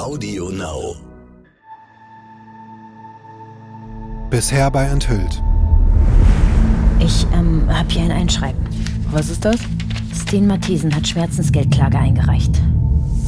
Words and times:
Audio 0.00 0.48
Now. 0.48 0.96
Bisher 4.30 4.70
bei 4.70 4.84
Enthüllt. 4.84 5.42
Ich 7.00 7.26
ähm, 7.34 7.68
habe 7.68 7.90
hier 7.90 8.04
ein 8.04 8.10
Einschreiben. 8.10 8.64
Was 9.10 9.28
ist 9.28 9.44
das? 9.44 9.58
Sten 10.14 10.46
Matthiesen 10.46 10.94
hat 10.96 11.06
Schmerzensgeldklage 11.06 11.98
eingereicht. 11.98 12.62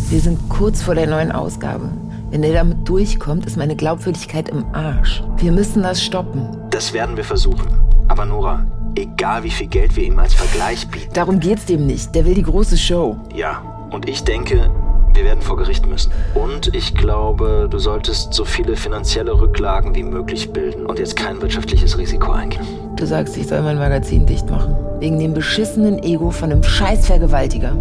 Wir 0.08 0.20
sind 0.20 0.38
kurz 0.48 0.80
vor 0.80 0.94
der 0.94 1.06
neuen 1.06 1.30
Ausgabe. 1.30 1.90
Wenn 2.30 2.42
er 2.42 2.54
damit 2.54 2.88
durchkommt, 2.88 3.44
ist 3.44 3.58
meine 3.58 3.76
Glaubwürdigkeit 3.76 4.48
im 4.48 4.64
Arsch. 4.74 5.22
Wir 5.36 5.52
müssen 5.52 5.82
das 5.82 6.02
stoppen. 6.02 6.56
Das 6.70 6.94
werden 6.94 7.18
wir 7.18 7.24
versuchen. 7.24 7.68
Aber 8.08 8.24
Nora, 8.24 8.66
egal 8.94 9.44
wie 9.44 9.50
viel 9.50 9.66
Geld 9.66 9.94
wir 9.94 10.04
ihm 10.04 10.18
als 10.18 10.32
Vergleich 10.32 10.88
bieten. 10.88 11.12
Darum 11.12 11.38
geht's 11.38 11.66
dem 11.66 11.86
nicht. 11.86 12.14
Der 12.14 12.24
will 12.24 12.34
die 12.34 12.42
große 12.42 12.78
Show. 12.78 13.18
Ja, 13.34 13.60
und 13.90 14.08
ich 14.08 14.24
denke, 14.24 14.70
wir 15.14 15.24
werden 15.24 15.40
vor 15.40 15.56
Gericht 15.56 15.86
müssen. 15.86 16.12
Und 16.34 16.74
ich 16.74 16.94
glaube, 16.94 17.68
du 17.70 17.78
solltest 17.78 18.32
so 18.34 18.44
viele 18.44 18.76
finanzielle 18.76 19.32
Rücklagen 19.32 19.94
wie 19.94 20.02
möglich 20.02 20.52
bilden 20.52 20.86
und 20.86 20.98
jetzt 20.98 21.16
kein 21.16 21.40
wirtschaftliches 21.40 21.98
Risiko 21.98 22.32
eingehen. 22.32 22.64
Du 22.96 23.06
sagst, 23.06 23.36
ich 23.36 23.46
soll 23.46 23.62
mein 23.62 23.78
Magazin 23.78 24.26
dicht 24.26 24.48
machen. 24.50 24.74
Wegen 25.00 25.18
dem 25.18 25.34
beschissenen 25.34 26.02
Ego 26.02 26.30
von 26.30 26.52
einem 26.52 26.62
Scheißvergewaltiger. 26.62 27.76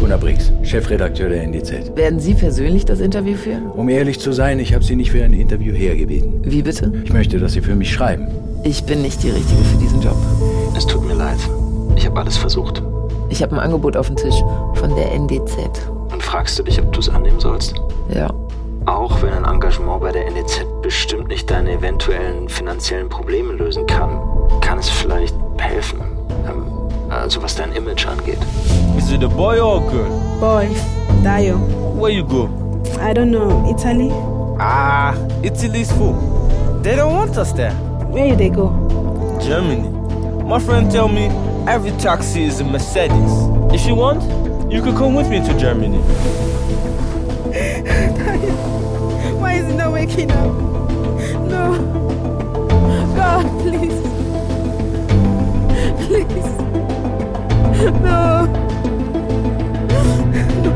Gunnar 0.00 0.18
Briggs, 0.18 0.52
Chefredakteur 0.62 1.28
der 1.28 1.42
NDZ. 1.42 1.96
Werden 1.96 2.20
Sie 2.20 2.34
persönlich 2.34 2.84
das 2.84 3.00
Interview 3.00 3.36
führen? 3.36 3.66
Um 3.72 3.88
ehrlich 3.88 4.20
zu 4.20 4.30
sein, 4.32 4.60
ich 4.60 4.72
habe 4.72 4.84
Sie 4.84 4.94
nicht 4.94 5.10
für 5.10 5.24
ein 5.24 5.32
Interview 5.32 5.74
hergebeten. 5.74 6.40
Wie 6.44 6.62
bitte? 6.62 6.92
Ich 7.04 7.12
möchte, 7.12 7.38
dass 7.38 7.52
Sie 7.52 7.60
für 7.60 7.74
mich 7.74 7.92
schreiben. 7.92 8.28
Ich 8.62 8.84
bin 8.84 9.02
nicht 9.02 9.22
die 9.22 9.30
Richtige 9.30 9.62
für 9.62 9.76
diesen 9.78 10.00
Job. 10.00 10.16
Es 10.76 10.86
tut 10.86 11.04
mir 11.04 11.14
leid. 11.14 11.38
Ich 11.96 12.06
habe 12.06 12.20
alles 12.20 12.36
versucht. 12.36 12.80
Ich 13.28 13.42
habe 13.42 13.56
ein 13.56 13.60
Angebot 13.60 13.96
auf 13.96 14.06
dem 14.06 14.16
Tisch 14.16 14.36
von 14.74 14.94
der 14.94 15.12
NDZ. 15.12 15.97
Und 16.12 16.22
fragst 16.22 16.58
du 16.58 16.62
dich, 16.62 16.80
ob 16.80 16.92
du 16.92 17.00
es 17.00 17.08
annehmen 17.08 17.40
sollst? 17.40 17.74
Ja. 18.08 18.28
Auch 18.86 19.20
wenn 19.22 19.32
ein 19.32 19.44
Engagement 19.44 20.00
bei 20.00 20.12
der 20.12 20.26
NDZ 20.26 20.64
bestimmt 20.82 21.28
nicht 21.28 21.50
deine 21.50 21.72
eventuellen 21.72 22.48
finanziellen 22.48 23.08
Probleme 23.08 23.52
lösen 23.52 23.86
kann, 23.86 24.18
kann 24.62 24.78
es 24.78 24.88
vielleicht 24.88 25.34
helfen. 25.58 26.00
Ähm, 26.48 26.64
also 27.10 27.42
was 27.42 27.54
dein 27.54 27.72
Image 27.72 28.06
angeht. 28.06 28.38
Is 28.96 29.10
it 29.12 29.22
a 29.22 29.28
boy 29.28 29.60
or 29.60 29.82
a 29.82 29.90
girl? 29.90 30.10
Boy, 30.40 30.68
Dayo. 31.22 31.58
Where 31.98 32.10
you 32.10 32.24
go? 32.24 32.48
I 33.00 33.12
don't 33.12 33.30
know. 33.30 33.68
Italy? 33.70 34.10
Ah, 34.58 35.14
Italy's 35.42 35.92
full. 35.92 36.14
They 36.82 36.96
don't 36.96 37.12
want 37.12 37.36
us 37.36 37.52
there. 37.52 37.72
Where 38.10 38.26
you 38.26 38.36
they 38.36 38.48
go? 38.48 38.72
Germany. 39.40 39.88
My 40.44 40.58
friend 40.58 40.90
tell 40.90 41.08
me 41.08 41.26
every 41.66 41.90
taxi 41.98 42.44
is 42.44 42.60
a 42.60 42.64
Mercedes. 42.64 43.32
If 43.72 43.86
you 43.86 43.94
want, 43.94 44.22
you 44.70 44.82
could 44.82 44.96
come 44.96 45.14
with 45.14 45.28
me 45.30 45.38
to 45.40 45.58
Germany. 45.58 45.98
Why 49.38 49.54
is 49.54 49.66
he 49.66 49.74
not 49.76 49.92
waking 49.92 50.30
up? 50.30 50.46
No. 51.48 51.78
God, 53.16 53.46
please. 53.62 54.00
Please. 56.06 56.48
No. 58.00 58.46
No. 60.62 60.72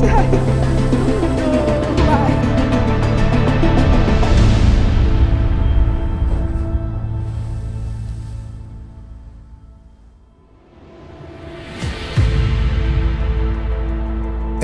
Daddy. 0.00 0.65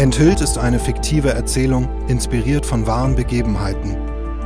Enthüllt 0.03 0.41
ist 0.41 0.59
eine 0.59 0.81
fiktive 0.81 1.33
Erzählung, 1.33 1.89
inspiriert 2.09 2.67
von 2.67 2.89
wahren 2.89 3.15
Begebenheiten. 3.15 3.97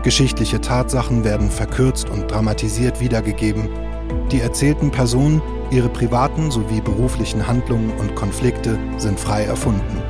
Geschichtliche 0.03 0.61
Tatsachen 0.61 1.25
werden 1.25 1.51
verkürzt 1.51 2.11
und 2.11 2.31
dramatisiert 2.31 3.01
wiedergegeben. 3.01 3.71
Die 4.31 4.43
erzählten 4.43 4.91
Personen, 4.91 5.41
ihre 5.71 5.89
privaten 5.89 6.51
sowie 6.51 6.83
beruflichen 6.83 7.47
Handlungen 7.47 7.91
und 7.93 8.15
Konflikte 8.15 8.79
sind 8.99 9.19
frei 9.19 9.45
erfunden. 9.45 10.03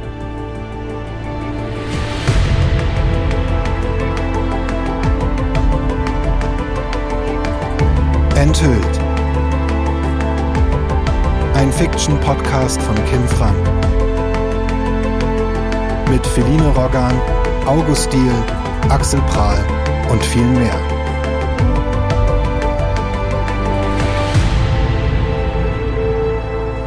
Enthüllt. 8.34 9.00
Ein 11.54 11.71
Fiction-Podcast 11.71 12.82
von 12.82 12.97
Kim 13.04 13.28
Frank. 13.28 13.96
Mit 16.16 16.27
Feline 16.28 16.69
Roggan, 16.69 17.21
August 17.66 18.10
Diel, 18.10 18.32
Axel 18.88 19.21
Prahl 19.28 19.62
und 20.10 20.25
vielen 20.25 20.54
mehr. 20.54 20.81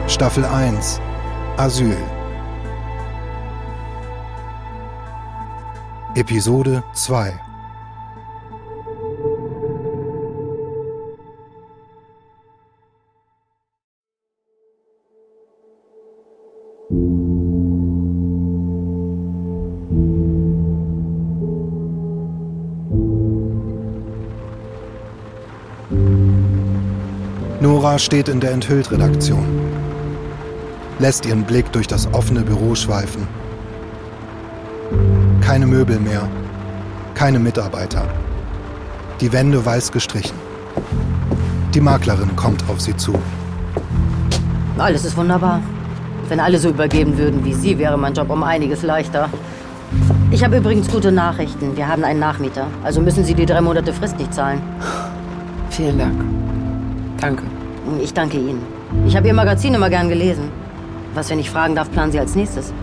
Staffel 0.08 0.44
1 0.46 1.00
Asyl 1.58 1.96
Episode 6.16 6.82
2 6.94 7.49
steht 28.04 28.30
in 28.30 28.40
der 28.40 28.52
Enthüllt-Redaktion, 28.52 29.46
lässt 31.00 31.26
ihren 31.26 31.44
Blick 31.44 31.72
durch 31.72 31.88
das 31.88 32.12
offene 32.14 32.42
Büro 32.42 32.76
schweifen. 32.76 33.28
Keine 35.42 35.66
Möbel 35.66 36.00
mehr, 36.00 36.28
keine 37.16 37.40
Mitarbeiter. 37.40 38.08
Die 39.22 39.32
Wände 39.34 39.66
weiß 39.66 39.92
gestrichen. 39.92 40.38
Die 41.74 41.82
Maklerin 41.82 42.36
kommt 42.36 42.64
auf 42.70 42.80
sie 42.80 42.96
zu. 42.96 43.14
Alles 44.78 45.06
ist 45.06 45.18
wunderbar. 45.18 45.62
Wenn 46.30 46.40
alle 46.40 46.58
so 46.58 46.70
übergeben 46.70 47.18
würden 47.18 47.44
wie 47.44 47.54
Sie, 47.54 47.78
wäre 47.78 47.98
mein 47.98 48.14
Job 48.14 48.30
um 48.30 48.44
einiges 48.44 48.82
leichter. 48.84 49.30
Ich 50.32 50.44
habe 50.44 50.58
übrigens 50.58 50.90
gute 50.90 51.12
Nachrichten. 51.12 51.76
Wir 51.76 51.88
haben 51.88 52.04
einen 52.04 52.20
Nachmieter. 52.20 52.68
Also 52.84 53.02
müssen 53.02 53.26
Sie 53.26 53.34
die 53.34 53.46
drei 53.46 53.62
Monate 53.62 53.92
Frist 53.92 54.18
nicht 54.18 54.34
zahlen. 54.34 54.62
Vielen 55.72 55.98
Dank. 55.98 56.24
Danke. 57.20 57.44
Ich 58.02 58.14
danke 58.14 58.38
Ihnen. 58.38 58.62
Ich 59.08 59.16
habe 59.16 59.28
Ihr 59.28 59.34
Magazin 59.34 59.74
immer 59.74 59.90
gern 59.90 60.10
gelesen. 60.10 60.50
Was, 61.14 61.30
wenn 61.30 61.40
ich 61.40 61.50
fragen 61.50 61.76
darf, 61.76 61.92
planen 61.92 62.12
Sie 62.12 62.20
als 62.20 62.36
nächstes? 62.36 62.74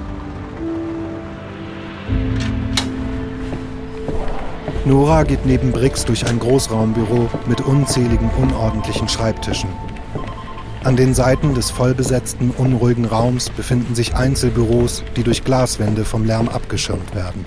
Nora 4.85 5.25
geht 5.25 5.45
neben 5.47 5.73
Brix 5.73 6.05
durch 6.05 6.29
ein 6.29 6.39
Großraumbüro 6.39 7.29
mit 7.47 7.61
unzähligen 7.61 8.31
unordentlichen 8.41 9.09
Schreibtischen. 9.09 9.69
An 10.85 10.95
den 10.95 11.15
Seiten 11.15 11.55
des 11.55 11.73
vollbesetzten, 11.73 12.51
unruhigen 12.51 13.05
Raums 13.05 13.51
befinden 13.51 13.97
sich 13.97 14.15
Einzelbüros, 14.15 15.03
die 15.17 15.25
durch 15.25 15.43
Glaswände 15.43 16.05
vom 16.05 16.25
Lärm 16.25 16.49
abgeschirmt 16.49 17.13
werden. 17.17 17.45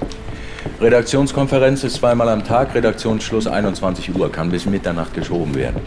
Redaktionskonferenz 0.81 1.83
ist 1.83 1.97
zweimal 1.97 2.29
am 2.29 2.45
Tag, 2.45 2.73
Redaktionsschluss 2.73 3.47
21 3.47 4.15
Uhr, 4.15 4.31
kann 4.31 4.49
bis 4.49 4.65
Mitternacht 4.65 5.13
geschoben 5.13 5.53
werden. 5.55 5.81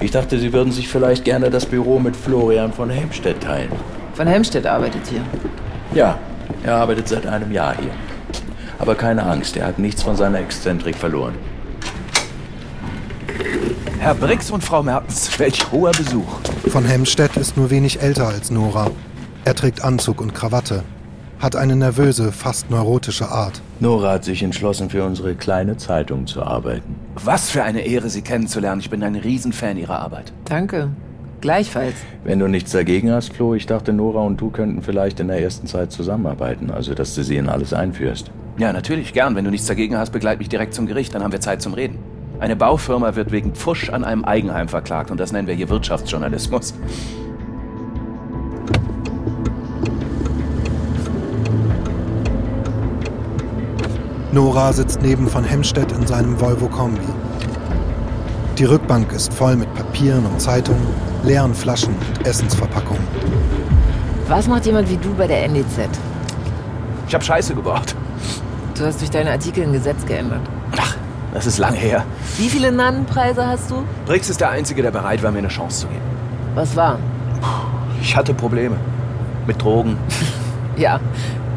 Ich 0.00 0.10
dachte, 0.10 0.38
Sie 0.38 0.54
würden 0.54 0.72
sich 0.72 0.88
vielleicht 0.88 1.24
gerne 1.24 1.50
das 1.50 1.66
Büro 1.66 1.98
mit 1.98 2.16
Florian 2.16 2.72
von 2.72 2.88
Helmstedt 2.88 3.42
teilen. 3.42 3.70
Von 4.14 4.26
Helmstedt 4.26 4.66
arbeitet 4.66 5.02
hier. 5.06 5.20
Ja, 5.94 6.18
er 6.64 6.76
arbeitet 6.76 7.08
seit 7.08 7.26
einem 7.26 7.52
Jahr 7.52 7.76
hier. 7.76 7.90
Aber 8.78 8.94
keine 8.94 9.24
Angst, 9.24 9.54
er 9.58 9.66
hat 9.66 9.78
nichts 9.78 10.02
von 10.02 10.16
seiner 10.16 10.38
Exzentrik 10.38 10.96
verloren. 10.96 11.34
Herr 13.98 14.14
Brix 14.14 14.50
und 14.50 14.64
Frau 14.64 14.82
Mertens, 14.82 15.38
welch 15.38 15.70
hoher 15.70 15.90
Besuch. 15.90 16.40
Von 16.68 16.86
Helmstedt 16.86 17.36
ist 17.36 17.58
nur 17.58 17.68
wenig 17.68 18.00
älter 18.00 18.28
als 18.28 18.50
Nora. 18.50 18.90
Er 19.44 19.54
trägt 19.54 19.84
Anzug 19.84 20.22
und 20.22 20.34
Krawatte, 20.34 20.84
hat 21.38 21.56
eine 21.56 21.76
nervöse, 21.76 22.32
fast 22.32 22.70
neurotische 22.70 23.28
Art. 23.28 23.62
Nora 23.80 24.12
hat 24.12 24.24
sich 24.24 24.42
entschlossen, 24.42 24.90
für 24.90 25.04
unsere 25.04 25.34
kleine 25.34 25.76
Zeitung 25.76 26.26
zu 26.26 26.42
arbeiten. 26.42 26.96
Was 27.14 27.50
für 27.50 27.62
eine 27.62 27.82
Ehre, 27.82 28.08
Sie 28.08 28.22
kennenzulernen. 28.22 28.80
Ich 28.80 28.90
bin 28.90 29.02
ein 29.02 29.14
Riesenfan 29.14 29.76
Ihrer 29.76 30.00
Arbeit. 30.00 30.32
Danke. 30.44 30.90
Gleichfalls. 31.40 31.94
Wenn 32.24 32.40
du 32.40 32.48
nichts 32.48 32.72
dagegen 32.72 33.12
hast, 33.12 33.32
Flo, 33.32 33.54
ich 33.54 33.66
dachte, 33.66 33.92
Nora 33.92 34.22
und 34.22 34.40
du 34.40 34.50
könnten 34.50 34.82
vielleicht 34.82 35.20
in 35.20 35.28
der 35.28 35.40
ersten 35.40 35.68
Zeit 35.68 35.92
zusammenarbeiten, 35.92 36.70
also 36.72 36.94
dass 36.94 37.14
du 37.14 37.22
sie 37.22 37.36
in 37.36 37.48
alles 37.48 37.72
einführst. 37.72 38.32
Ja, 38.58 38.72
natürlich, 38.72 39.12
gern. 39.12 39.36
Wenn 39.36 39.44
du 39.44 39.52
nichts 39.52 39.68
dagegen 39.68 39.96
hast, 39.96 40.10
begleit 40.10 40.40
mich 40.40 40.48
direkt 40.48 40.74
zum 40.74 40.86
Gericht, 40.86 41.14
dann 41.14 41.22
haben 41.22 41.30
wir 41.30 41.40
Zeit 41.40 41.62
zum 41.62 41.74
Reden. 41.74 41.98
Eine 42.40 42.56
Baufirma 42.56 43.14
wird 43.14 43.30
wegen 43.30 43.54
Pfusch 43.54 43.90
an 43.90 44.04
einem 44.04 44.24
Eigenheim 44.24 44.68
verklagt 44.68 45.12
und 45.12 45.18
das 45.18 45.30
nennen 45.30 45.46
wir 45.46 45.54
hier 45.54 45.68
Wirtschaftsjournalismus. 45.68 46.74
Nora 54.30 54.72
sitzt 54.74 55.00
neben 55.00 55.26
von 55.26 55.42
Hemstedt 55.42 55.90
in 55.92 56.06
seinem 56.06 56.38
Volvo 56.38 56.68
Kombi. 56.68 57.00
Die 58.58 58.64
Rückbank 58.64 59.12
ist 59.12 59.32
voll 59.32 59.56
mit 59.56 59.72
Papieren 59.74 60.26
und 60.26 60.40
Zeitungen, 60.40 60.86
leeren 61.24 61.54
Flaschen 61.54 61.94
und 61.94 62.26
Essensverpackungen. 62.26 63.02
Was 64.28 64.46
macht 64.46 64.66
jemand 64.66 64.90
wie 64.90 64.98
du 64.98 65.14
bei 65.14 65.26
der 65.26 65.48
NEZ? 65.48 65.88
Ich 67.06 67.14
habe 67.14 67.24
Scheiße 67.24 67.54
gebaut. 67.54 67.94
Du 68.76 68.84
hast 68.84 69.00
durch 69.00 69.10
deine 69.10 69.30
Artikel 69.30 69.64
ein 69.64 69.72
Gesetz 69.72 70.04
geändert. 70.04 70.42
Ach, 70.78 70.94
das 71.32 71.46
ist 71.46 71.56
lang 71.58 71.72
her. 71.72 72.04
Wie 72.36 72.50
viele 72.50 72.70
Nannenpreise 72.70 73.46
hast 73.46 73.70
du? 73.70 73.82
Briggs 74.04 74.28
ist 74.28 74.40
der 74.42 74.50
Einzige, 74.50 74.82
der 74.82 74.90
bereit 74.90 75.22
war, 75.22 75.32
mir 75.32 75.38
eine 75.38 75.48
Chance 75.48 75.82
zu 75.82 75.86
geben. 75.86 76.02
Was 76.54 76.76
war? 76.76 76.98
Ich 78.02 78.14
hatte 78.14 78.34
Probleme. 78.34 78.76
Mit 79.46 79.62
Drogen. 79.62 79.96
Ja, 80.76 81.00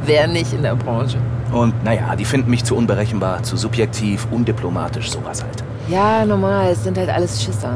wer 0.07 0.25
nicht 0.25 0.51
in 0.51 0.63
der 0.63 0.73
Branche? 0.75 1.19
Und 1.51 1.83
naja, 1.83 2.15
die 2.15 2.25
finden 2.25 2.49
mich 2.49 2.63
zu 2.63 2.75
unberechenbar, 2.75 3.43
zu 3.43 3.57
subjektiv, 3.57 4.27
undiplomatisch, 4.31 5.11
sowas 5.11 5.43
halt. 5.43 5.63
Ja, 5.89 6.25
normal, 6.25 6.71
es 6.71 6.83
sind 6.83 6.97
halt 6.97 7.09
alles 7.09 7.43
Schisser. 7.43 7.75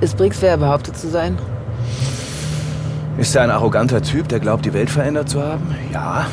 Ist 0.00 0.16
Briggs 0.16 0.40
wer 0.40 0.50
er 0.50 0.56
behauptet 0.56 0.96
zu 0.96 1.08
sein? 1.08 1.38
Ist 3.18 3.36
er 3.36 3.42
ein 3.42 3.50
arroganter 3.50 4.02
Typ, 4.02 4.28
der 4.28 4.40
glaubt, 4.40 4.64
die 4.64 4.72
Welt 4.72 4.90
verändert 4.90 5.28
zu 5.28 5.42
haben? 5.42 5.74
Ja. 5.92 6.26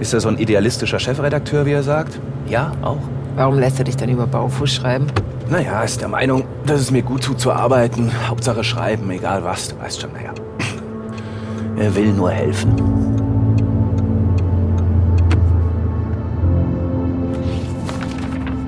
Ist 0.00 0.14
er 0.14 0.20
so 0.20 0.28
ein 0.28 0.38
idealistischer 0.38 0.98
Chefredakteur, 0.98 1.66
wie 1.66 1.72
er 1.72 1.82
sagt? 1.82 2.18
Ja, 2.48 2.72
auch. 2.82 2.98
Warum 3.36 3.58
lässt 3.58 3.78
er 3.78 3.84
dich 3.84 3.96
dann 3.96 4.08
über 4.08 4.26
Baufuß 4.26 4.72
schreiben? 4.72 5.08
Naja, 5.50 5.82
ist 5.82 6.00
der 6.00 6.08
Meinung, 6.08 6.44
dass 6.66 6.80
es 6.80 6.90
mir 6.90 7.02
gut 7.02 7.24
tut 7.24 7.40
zu 7.40 7.52
arbeiten. 7.52 8.10
Hauptsache 8.28 8.64
schreiben, 8.64 9.10
egal 9.10 9.44
was. 9.44 9.68
Du 9.68 9.78
weißt 9.78 10.00
schon, 10.00 10.12
naja. 10.12 10.32
Er 11.76 11.94
will 11.94 12.12
nur 12.12 12.30
helfen. 12.30 13.17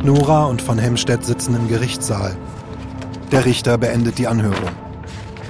Nora 0.03 0.47
und 0.47 0.63
von 0.63 0.79
Hemstedt 0.79 1.25
sitzen 1.25 1.55
im 1.55 1.69
Gerichtssaal. 1.69 2.35
Der 3.31 3.45
Richter 3.45 3.77
beendet 3.77 4.17
die 4.17 4.27
Anhörung. 4.27 4.71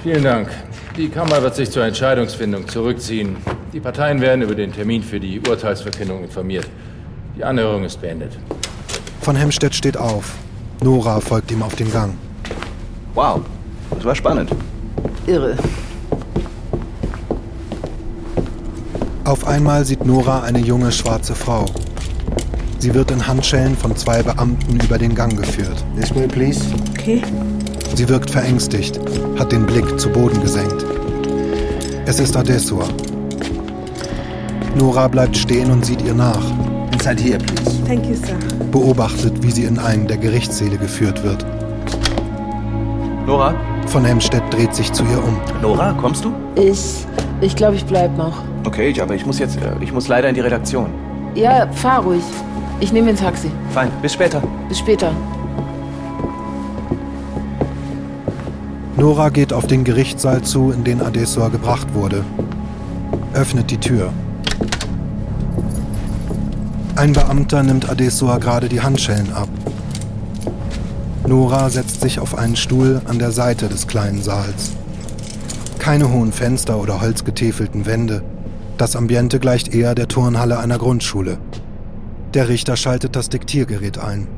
Vielen 0.02 0.24
Dank. 0.24 0.48
Die 0.96 1.08
Kammer 1.08 1.40
wird 1.40 1.54
sich 1.54 1.70
zur 1.70 1.84
Entscheidungsfindung 1.84 2.66
zurückziehen. 2.66 3.36
Die 3.72 3.78
Parteien 3.78 4.20
werden 4.20 4.42
über 4.42 4.56
den 4.56 4.72
Termin 4.72 5.04
für 5.04 5.20
die 5.20 5.40
Urteilsverkündung 5.40 6.24
informiert. 6.24 6.68
Die 7.36 7.44
Anhörung 7.44 7.84
ist 7.84 8.00
beendet. 8.00 8.32
Von 9.20 9.36
Hemstedt 9.36 9.74
steht 9.74 9.96
auf. 9.96 10.34
Nora 10.82 11.20
folgt 11.20 11.52
ihm 11.52 11.62
auf 11.62 11.76
den 11.76 11.92
Gang. 11.92 12.14
Wow, 13.14 13.42
das 13.94 14.04
war 14.04 14.16
spannend. 14.16 14.50
Irre. 15.26 15.56
Auf 19.24 19.46
einmal 19.46 19.84
sieht 19.84 20.04
Nora 20.04 20.42
eine 20.42 20.58
junge 20.58 20.90
schwarze 20.90 21.36
Frau. 21.36 21.66
Sie 22.80 22.94
wird 22.94 23.10
in 23.10 23.26
Handschellen 23.26 23.76
von 23.76 23.94
zwei 23.94 24.22
Beamten 24.22 24.80
über 24.80 24.96
den 24.96 25.14
Gang 25.14 25.36
geführt. 25.36 25.84
This 26.00 26.14
way, 26.14 26.26
please. 26.26 26.64
Okay. 26.98 27.20
Sie 27.94 28.08
wirkt 28.08 28.30
verängstigt, 28.30 28.98
hat 29.38 29.52
den 29.52 29.66
Blick 29.66 30.00
zu 30.00 30.08
Boden 30.08 30.40
gesenkt. 30.40 30.86
Es 32.06 32.18
ist 32.18 32.34
Adessua. 32.34 32.88
Nora 34.76 35.08
bleibt 35.08 35.36
stehen 35.36 35.70
und 35.70 35.84
sieht 35.84 36.00
ihr 36.02 36.14
nach, 36.14 36.40
Inside 36.92 37.22
here, 37.22 37.38
please. 37.38 37.84
Thank 37.86 38.06
you, 38.06 38.14
sir. 38.14 38.34
beobachtet, 38.72 39.42
wie 39.42 39.50
sie 39.50 39.64
in 39.64 39.78
einen 39.78 40.06
der 40.06 40.16
Gerichtssäle 40.16 40.78
geführt 40.78 41.22
wird. 41.22 41.44
Nora? 43.26 43.54
Von 43.88 44.06
Hemstedt 44.06 44.42
dreht 44.50 44.74
sich 44.74 44.90
zu 44.90 45.02
ihr 45.04 45.22
um. 45.22 45.36
Nora, 45.60 45.92
kommst 46.00 46.24
du? 46.24 46.32
Ich. 46.54 47.06
Ich 47.42 47.56
glaube, 47.56 47.76
ich 47.76 47.84
bleib 47.84 48.16
noch. 48.16 48.42
Okay, 48.64 48.94
aber 49.02 49.14
ich 49.14 49.26
muss 49.26 49.38
jetzt, 49.38 49.56
äh, 49.56 49.72
ich 49.82 49.92
muss 49.92 50.08
leider 50.08 50.30
in 50.30 50.34
die 50.34 50.40
Redaktion. 50.40 50.88
Ja, 51.34 51.66
fahr 51.72 52.02
ruhig. 52.02 52.22
Ich 52.80 52.92
nehme 52.92 53.10
ein 53.10 53.16
Taxi. 53.16 53.50
Fein, 53.72 53.90
bis 54.00 54.14
später. 54.14 54.42
Bis 54.68 54.78
später. 54.78 55.12
Nora 58.96 59.28
geht 59.28 59.52
auf 59.52 59.66
den 59.66 59.84
Gerichtssaal 59.84 60.42
zu, 60.42 60.72
in 60.72 60.82
den 60.82 61.02
Adessor 61.02 61.50
gebracht 61.50 61.92
wurde. 61.92 62.24
Öffnet 63.34 63.70
die 63.70 63.76
Tür. 63.76 64.12
Ein 66.96 67.12
Beamter 67.12 67.62
nimmt 67.62 67.88
Adessor 67.88 68.40
gerade 68.40 68.68
die 68.68 68.80
Handschellen 68.80 69.32
ab. 69.32 69.48
Nora 71.26 71.68
setzt 71.68 72.00
sich 72.00 72.18
auf 72.18 72.36
einen 72.36 72.56
Stuhl 72.56 73.02
an 73.06 73.18
der 73.18 73.30
Seite 73.30 73.68
des 73.68 73.86
kleinen 73.86 74.22
Saals. 74.22 74.72
Keine 75.78 76.10
hohen 76.10 76.32
Fenster 76.32 76.78
oder 76.78 77.00
holzgetäfelten 77.00 77.84
Wände. 77.84 78.22
Das 78.78 78.96
Ambiente 78.96 79.38
gleicht 79.38 79.74
eher 79.74 79.94
der 79.94 80.08
Turnhalle 80.08 80.58
einer 80.58 80.78
Grundschule. 80.78 81.38
Der 82.34 82.48
Richter 82.48 82.76
schaltet 82.76 83.16
das 83.16 83.28
Diktiergerät 83.28 83.98
ein. 83.98 84.28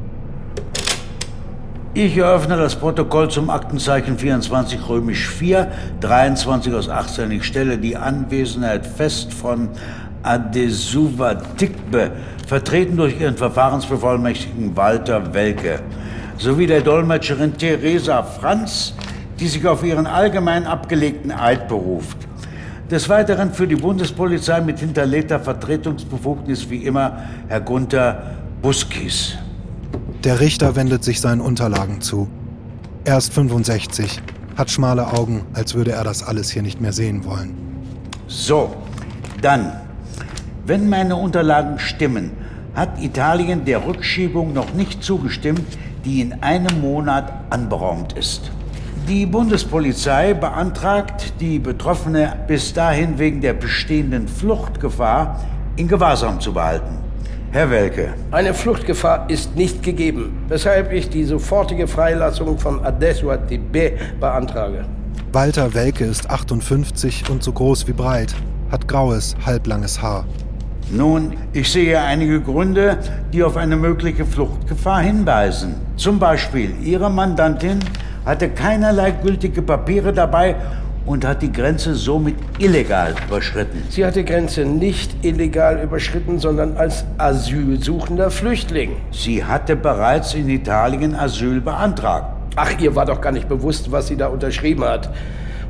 Ich 1.93 2.17
eröffne 2.17 2.57
das 2.57 2.75
Protokoll 2.75 3.31
zum 3.31 3.51
Aktenzeichen 3.51 4.17
24 4.17 4.89
römisch 4.89 5.29
4, 5.29 5.71
23 6.01 6.73
aus 6.73 6.89
18. 6.89 7.31
Ich 7.33 7.45
stelle 7.45 7.77
die 7.77 7.95
Anwesenheit 7.95 8.87
fest 8.87 9.35
von 9.35 9.69
Adesuva 10.23 11.35
Tikbe, 11.35 12.13
vertreten 12.47 12.97
durch 12.97 13.21
ihren 13.21 13.37
Verfahrensbevollmächtigten 13.37 14.75
Walter 14.75 15.35
Welke, 15.35 15.81
sowie 16.39 16.67
der 16.67 16.81
Dolmetscherin 16.81 17.59
Theresa 17.59 18.23
Franz, 18.23 18.95
die 19.39 19.49
sich 19.49 19.67
auf 19.67 19.85
ihren 19.85 20.07
allgemein 20.07 20.65
abgelegten 20.65 21.31
Eid 21.31 21.69
beruft. 21.69 22.17
Des 22.93 23.09
Weiteren 23.09 23.55
für 23.55 23.67
die 23.67 23.77
Bundespolizei 23.77 24.61
mit 24.61 24.79
hinterlegter 24.81 25.41
Vertretungsbefugnis 25.41 26.69
wie 26.69 26.85
immer 26.85 27.23
Herr 27.49 27.63
Gunther 27.63 28.35
Buskis. 28.61 29.39
Der 30.25 30.41
Richter 30.41 30.77
wendet 30.77 31.03
sich 31.03 31.19
seinen 31.19 31.41
Unterlagen 31.41 32.03
zu. 32.03 32.29
Er 33.05 33.17
ist 33.17 33.33
65, 33.33 34.21
hat 34.59 34.71
schmale 34.71 35.11
Augen, 35.11 35.47
als 35.55 35.75
würde 35.75 35.93
er 35.93 36.05
das 36.05 36.23
alles 36.23 36.51
hier 36.51 36.61
nicht 36.61 36.83
mehr 36.83 36.93
sehen 36.93 37.25
wollen. 37.25 37.55
So, 38.27 38.75
dann, 39.41 39.73
wenn 40.67 40.91
meine 40.91 41.17
Unterlagen 41.17 41.79
stimmen, 41.79 42.33
hat 42.75 43.03
Italien 43.03 43.65
der 43.65 43.87
Rückschiebung 43.87 44.53
noch 44.53 44.75
nicht 44.75 45.03
zugestimmt, 45.03 45.79
die 46.05 46.21
in 46.21 46.43
einem 46.43 46.83
Monat 46.83 47.33
anberaumt 47.49 48.13
ist. 48.13 48.53
Die 49.09 49.27
Bundespolizei 49.27 50.35
beantragt, 50.35 51.35
die 51.41 51.59
Betroffene 51.59 52.35
bis 52.47 52.73
dahin 52.73 53.19
wegen 53.19 53.41
der 53.41 53.55
bestehenden 53.55 54.29
Fluchtgefahr 54.29 55.41
in 55.77 55.89
Gewahrsam 55.89 56.39
zu 56.41 56.53
behalten. 56.53 56.99
Herr 57.51 57.71
Welke, 57.71 58.15
Eine 58.31 58.55
Fluchtgefahr 58.55 59.29
ist 59.29 59.57
nicht 59.57 59.83
gegeben, 59.83 60.45
weshalb 60.49 60.93
ich 60.93 61.11
die 61.11 61.25
sofortige 61.25 61.89
Freilassung 61.89 62.59
von 62.59 62.85
Adesua 62.85 63.39
Tibet 63.39 63.99
beantrage. 64.21 64.85
Walter 65.33 65.75
Welke 65.75 66.05
ist 66.05 66.31
58 66.31 67.29
und 67.31 67.43
so 67.43 67.53
groß 67.53 67.89
wie 67.89 67.93
breit, 67.93 68.35
hat 68.71 68.87
graues, 68.89 69.35
halblanges 69.45 70.01
Haar. 70.01 70.25
Nun, 70.91 71.33
ich 71.55 71.73
sehe 71.73 72.01
einige 72.01 72.41
Gründe, 72.41 72.99
die 73.33 73.43
auf 73.43 73.57
eine 73.57 73.77
mögliche 73.77 74.27
Fluchtgefahr 74.27 75.01
hinweisen. 75.01 75.75
Zum 75.97 76.19
Beispiel, 76.19 76.75
Ihre 76.83 77.11
Mandantin 77.11 77.81
hatte 78.25 78.49
keinerlei 78.51 79.11
gültige 79.11 79.63
Papiere 79.63 80.13
dabei 80.13 80.57
und 81.05 81.25
hat 81.25 81.43
die 81.43 81.51
Grenze 81.51 81.95
somit 81.95 82.37
illegal 82.59 83.15
überschritten. 83.27 83.83
Sie 83.89 84.05
hat 84.05 84.15
die 84.15 84.25
Grenze 84.25 84.65
nicht 84.65 85.25
illegal 85.25 85.83
überschritten, 85.83 86.39
sondern 86.39 86.77
als 86.77 87.05
asylsuchender 87.19 88.31
Flüchtling. 88.31 88.97
Sie 89.11 89.45
hatte 89.45 89.75
bereits 89.75 90.35
in 90.35 90.49
Italien 90.49 91.15
Asyl 91.15 91.61
beantragt. 91.61 92.27
Ach, 92.55 92.79
ihr 92.79 92.95
war 92.95 93.07
doch 93.07 93.21
gar 93.21 93.33
nicht 93.33 93.49
bewusst, 93.49 93.91
was 93.91 94.09
sie 94.09 94.17
da 94.17 94.29
unterschrieben 94.29 94.85
hat. 94.85 95.11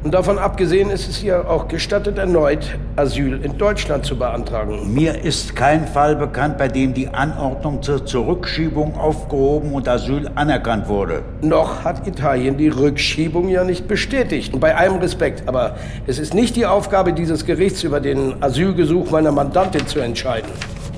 Und 0.05 0.15
davon 0.15 0.37
abgesehen 0.37 0.91
ist 0.91 1.09
es 1.09 1.23
ihr 1.23 1.49
auch 1.49 1.69
gestattet, 1.69 2.19
erneut 2.19 2.77
Asyl 2.97 3.41
in 3.45 3.57
Deutschland 3.57 4.05
zu 4.05 4.19
beantragen. 4.19 4.93
Mir 4.93 5.25
ist 5.25 5.55
kein 5.55 5.87
Fall 5.87 6.17
bekannt, 6.17 6.59
bei 6.59 6.67
dem 6.67 6.93
die 6.93 7.09
Anordnung 7.09 7.83
zur 7.83 8.05
Zurückschiebung 8.05 8.97
aufgehoben 8.97 9.73
und 9.73 9.89
Asyl 9.89 10.29
anerkannt 10.35 10.89
wurde. 10.89 11.23
Noch 11.41 11.85
hat 11.85 12.05
Italien 12.09 12.57
die 12.57 12.69
Rückschiebung 12.69 13.49
ja 13.49 13.63
nicht 13.63 13.87
bestätigt. 13.87 14.53
Und 14.55 14.59
bei 14.59 14.77
allem 14.77 14.97
Respekt, 14.97 15.45
aber 15.47 15.77
es 16.09 16.19
ist 16.19 16.35
nicht 16.35 16.57
die 16.57 16.67
Aufgabe 16.67 17.13
dieses 17.13 17.47
Gerichts, 17.47 17.85
über 17.85 18.01
den 18.01 18.43
Asylgesuch 18.43 19.13
meiner 19.13 19.31
Mandantin 19.31 19.87
zu 19.87 20.01
entscheiden. 20.01 20.51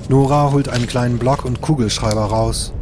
Nora 0.08 0.50
holt 0.50 0.70
einen 0.70 0.86
kleinen 0.86 1.18
Block 1.18 1.44
und 1.44 1.60
Kugelschreiber 1.60 2.24
raus. 2.24 2.72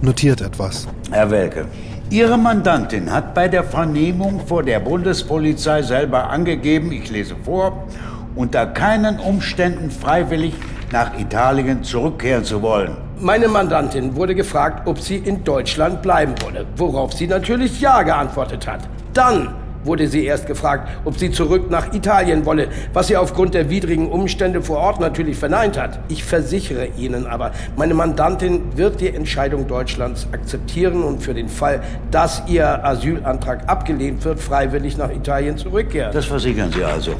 Notiert 0.00 0.40
etwas. 0.40 0.86
Herr 1.10 1.30
Welke, 1.30 1.66
Ihre 2.08 2.38
Mandantin 2.38 3.12
hat 3.12 3.34
bei 3.34 3.48
der 3.48 3.64
Vernehmung 3.64 4.46
vor 4.46 4.62
der 4.62 4.78
Bundespolizei 4.78 5.82
selber 5.82 6.30
angegeben, 6.30 6.92
ich 6.92 7.10
lese 7.10 7.34
vor, 7.44 7.88
unter 8.36 8.64
keinen 8.66 9.18
Umständen 9.18 9.90
freiwillig 9.90 10.54
nach 10.92 11.18
Italien 11.18 11.82
zurückkehren 11.82 12.44
zu 12.44 12.62
wollen. 12.62 12.96
Meine 13.18 13.48
Mandantin 13.48 14.14
wurde 14.14 14.36
gefragt, 14.36 14.86
ob 14.86 15.00
sie 15.00 15.16
in 15.16 15.42
Deutschland 15.42 16.00
bleiben 16.00 16.34
wolle, 16.42 16.64
worauf 16.76 17.12
sie 17.12 17.26
natürlich 17.26 17.80
Ja 17.80 18.02
geantwortet 18.04 18.68
hat. 18.68 18.82
Dann 19.12 19.48
wurde 19.86 20.08
sie 20.08 20.24
erst 20.24 20.46
gefragt, 20.46 20.88
ob 21.04 21.18
sie 21.18 21.30
zurück 21.30 21.70
nach 21.70 21.92
Italien 21.92 22.44
wolle, 22.44 22.68
was 22.92 23.08
sie 23.08 23.16
aufgrund 23.16 23.54
der 23.54 23.70
widrigen 23.70 24.08
Umstände 24.08 24.62
vor 24.62 24.78
Ort 24.78 25.00
natürlich 25.00 25.36
verneint 25.36 25.78
hat. 25.78 26.00
Ich 26.08 26.24
versichere 26.24 26.88
Ihnen 26.96 27.26
aber, 27.26 27.52
meine 27.76 27.94
Mandantin 27.94 28.76
wird 28.76 29.00
die 29.00 29.08
Entscheidung 29.08 29.66
Deutschlands 29.66 30.26
akzeptieren 30.32 31.02
und 31.02 31.22
für 31.22 31.34
den 31.34 31.48
Fall, 31.48 31.82
dass 32.10 32.42
ihr 32.46 32.84
Asylantrag 32.84 33.68
abgelehnt 33.68 34.24
wird, 34.24 34.40
freiwillig 34.40 34.96
nach 34.96 35.10
Italien 35.10 35.56
zurückkehren. 35.56 36.12
Das 36.12 36.26
versichern 36.26 36.72
Sie 36.72 36.84
also. 36.84 37.12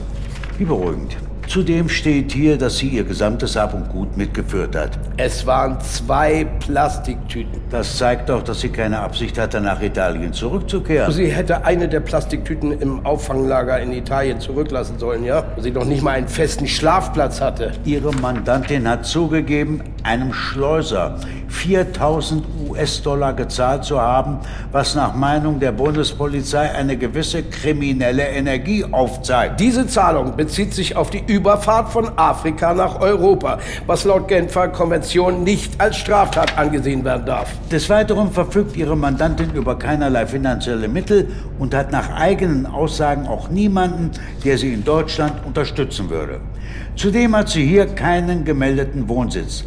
Wie 0.58 0.64
beruhigend. 0.64 1.16
Zudem 1.48 1.88
steht 1.88 2.32
hier, 2.32 2.58
dass 2.58 2.78
sie 2.78 2.88
ihr 2.88 3.04
gesamtes 3.04 3.56
Hab 3.56 3.72
und 3.72 3.88
Gut 3.88 4.16
mitgeführt 4.16 4.74
hat. 4.74 4.98
Es 5.16 5.46
waren 5.46 5.80
zwei 5.80 6.44
Plastiktüten. 6.60 7.60
Das 7.70 7.96
zeigt 7.96 8.28
doch, 8.28 8.42
dass 8.42 8.60
sie 8.60 8.68
keine 8.68 8.98
Absicht 8.98 9.38
hatte, 9.38 9.60
nach 9.60 9.80
Italien 9.80 10.32
zurückzukehren. 10.32 11.12
Sie 11.12 11.28
hätte 11.28 11.64
eine 11.64 11.88
der 11.88 12.00
Plastiktüten 12.00 12.72
im 12.72 13.06
Auffanglager 13.06 13.80
in 13.80 13.92
Italien 13.92 14.40
zurücklassen 14.40 14.98
sollen, 14.98 15.24
ja? 15.24 15.44
Wo 15.54 15.62
sie 15.62 15.70
noch 15.70 15.84
nicht 15.84 16.02
mal 16.02 16.12
einen 16.12 16.28
festen 16.28 16.66
Schlafplatz 16.66 17.40
hatte. 17.40 17.72
Ihre 17.84 18.12
Mandantin 18.12 18.88
hat 18.88 19.06
zugegeben, 19.06 19.82
einem 20.02 20.32
Schleuser 20.32 21.18
4000 21.48 22.44
US-Dollar 22.68 23.32
gezahlt 23.32 23.84
zu 23.84 24.00
haben, 24.00 24.38
was 24.72 24.94
nach 24.94 25.14
Meinung 25.14 25.60
der 25.60 25.72
Bundespolizei 25.72 26.72
eine 26.72 26.96
gewisse 26.96 27.42
kriminelle 27.42 28.26
Energie 28.28 28.84
aufzeigt. 28.84 29.60
Diese 29.60 29.86
Zahlung 29.86 30.36
bezieht 30.36 30.74
sich 30.74 30.96
auf 30.96 31.10
die 31.10 31.22
Überfahrt 31.36 31.90
von 31.92 32.08
Afrika 32.16 32.72
nach 32.72 32.98
Europa, 32.98 33.58
was 33.86 34.04
laut 34.04 34.26
Genfer 34.26 34.68
Konvention 34.68 35.44
nicht 35.44 35.78
als 35.78 35.96
Straftat 35.96 36.56
angesehen 36.56 37.04
werden 37.04 37.26
darf. 37.26 37.52
Des 37.70 37.90
Weiteren 37.90 38.32
verfügt 38.32 38.74
ihre 38.74 38.96
Mandantin 38.96 39.52
über 39.52 39.78
keinerlei 39.78 40.26
finanzielle 40.26 40.88
Mittel 40.88 41.28
und 41.58 41.74
hat 41.74 41.92
nach 41.92 42.08
eigenen 42.16 42.64
Aussagen 42.64 43.26
auch 43.26 43.50
niemanden, 43.50 44.12
der 44.44 44.56
sie 44.56 44.72
in 44.72 44.82
Deutschland 44.82 45.34
unterstützen 45.44 46.08
würde. 46.08 46.40
Zudem 46.96 47.36
hat 47.36 47.50
sie 47.50 47.66
hier 47.66 47.86
keinen 47.86 48.46
gemeldeten 48.46 49.06
Wohnsitz. 49.06 49.64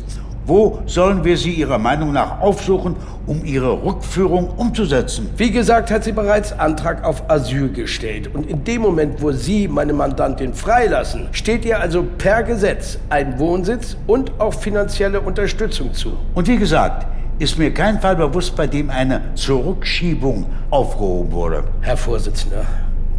Wo 0.49 0.79
sollen 0.87 1.23
wir 1.23 1.37
sie 1.37 1.51
Ihrer 1.51 1.77
Meinung 1.77 2.11
nach 2.11 2.41
aufsuchen, 2.41 2.95
um 3.27 3.45
ihre 3.45 3.83
Rückführung 3.83 4.49
umzusetzen? 4.49 5.29
Wie 5.37 5.51
gesagt, 5.51 5.91
hat 5.91 6.03
sie 6.03 6.11
bereits 6.11 6.53
Antrag 6.53 7.05
auf 7.05 7.29
Asyl 7.29 7.71
gestellt. 7.71 8.33
Und 8.33 8.49
in 8.49 8.63
dem 8.63 8.81
Moment, 8.81 9.21
wo 9.21 9.31
Sie 9.31 9.67
meine 9.67 9.93
Mandantin 9.93 10.55
freilassen, 10.55 11.27
steht 11.33 11.65
ihr 11.65 11.79
also 11.79 12.03
per 12.17 12.41
Gesetz 12.41 12.97
ein 13.09 13.37
Wohnsitz 13.37 13.95
und 14.07 14.31
auch 14.39 14.55
finanzielle 14.55 15.21
Unterstützung 15.21 15.93
zu. 15.93 16.13
Und 16.33 16.47
wie 16.47 16.57
gesagt, 16.57 17.05
ist 17.37 17.59
mir 17.59 17.71
kein 17.71 17.99
Fall 18.01 18.15
bewusst, 18.15 18.55
bei 18.55 18.65
dem 18.65 18.89
eine 18.89 19.21
Zurückschiebung 19.35 20.47
aufgehoben 20.71 21.31
wurde. 21.31 21.63
Herr 21.81 21.95
Vorsitzender, 21.95 22.65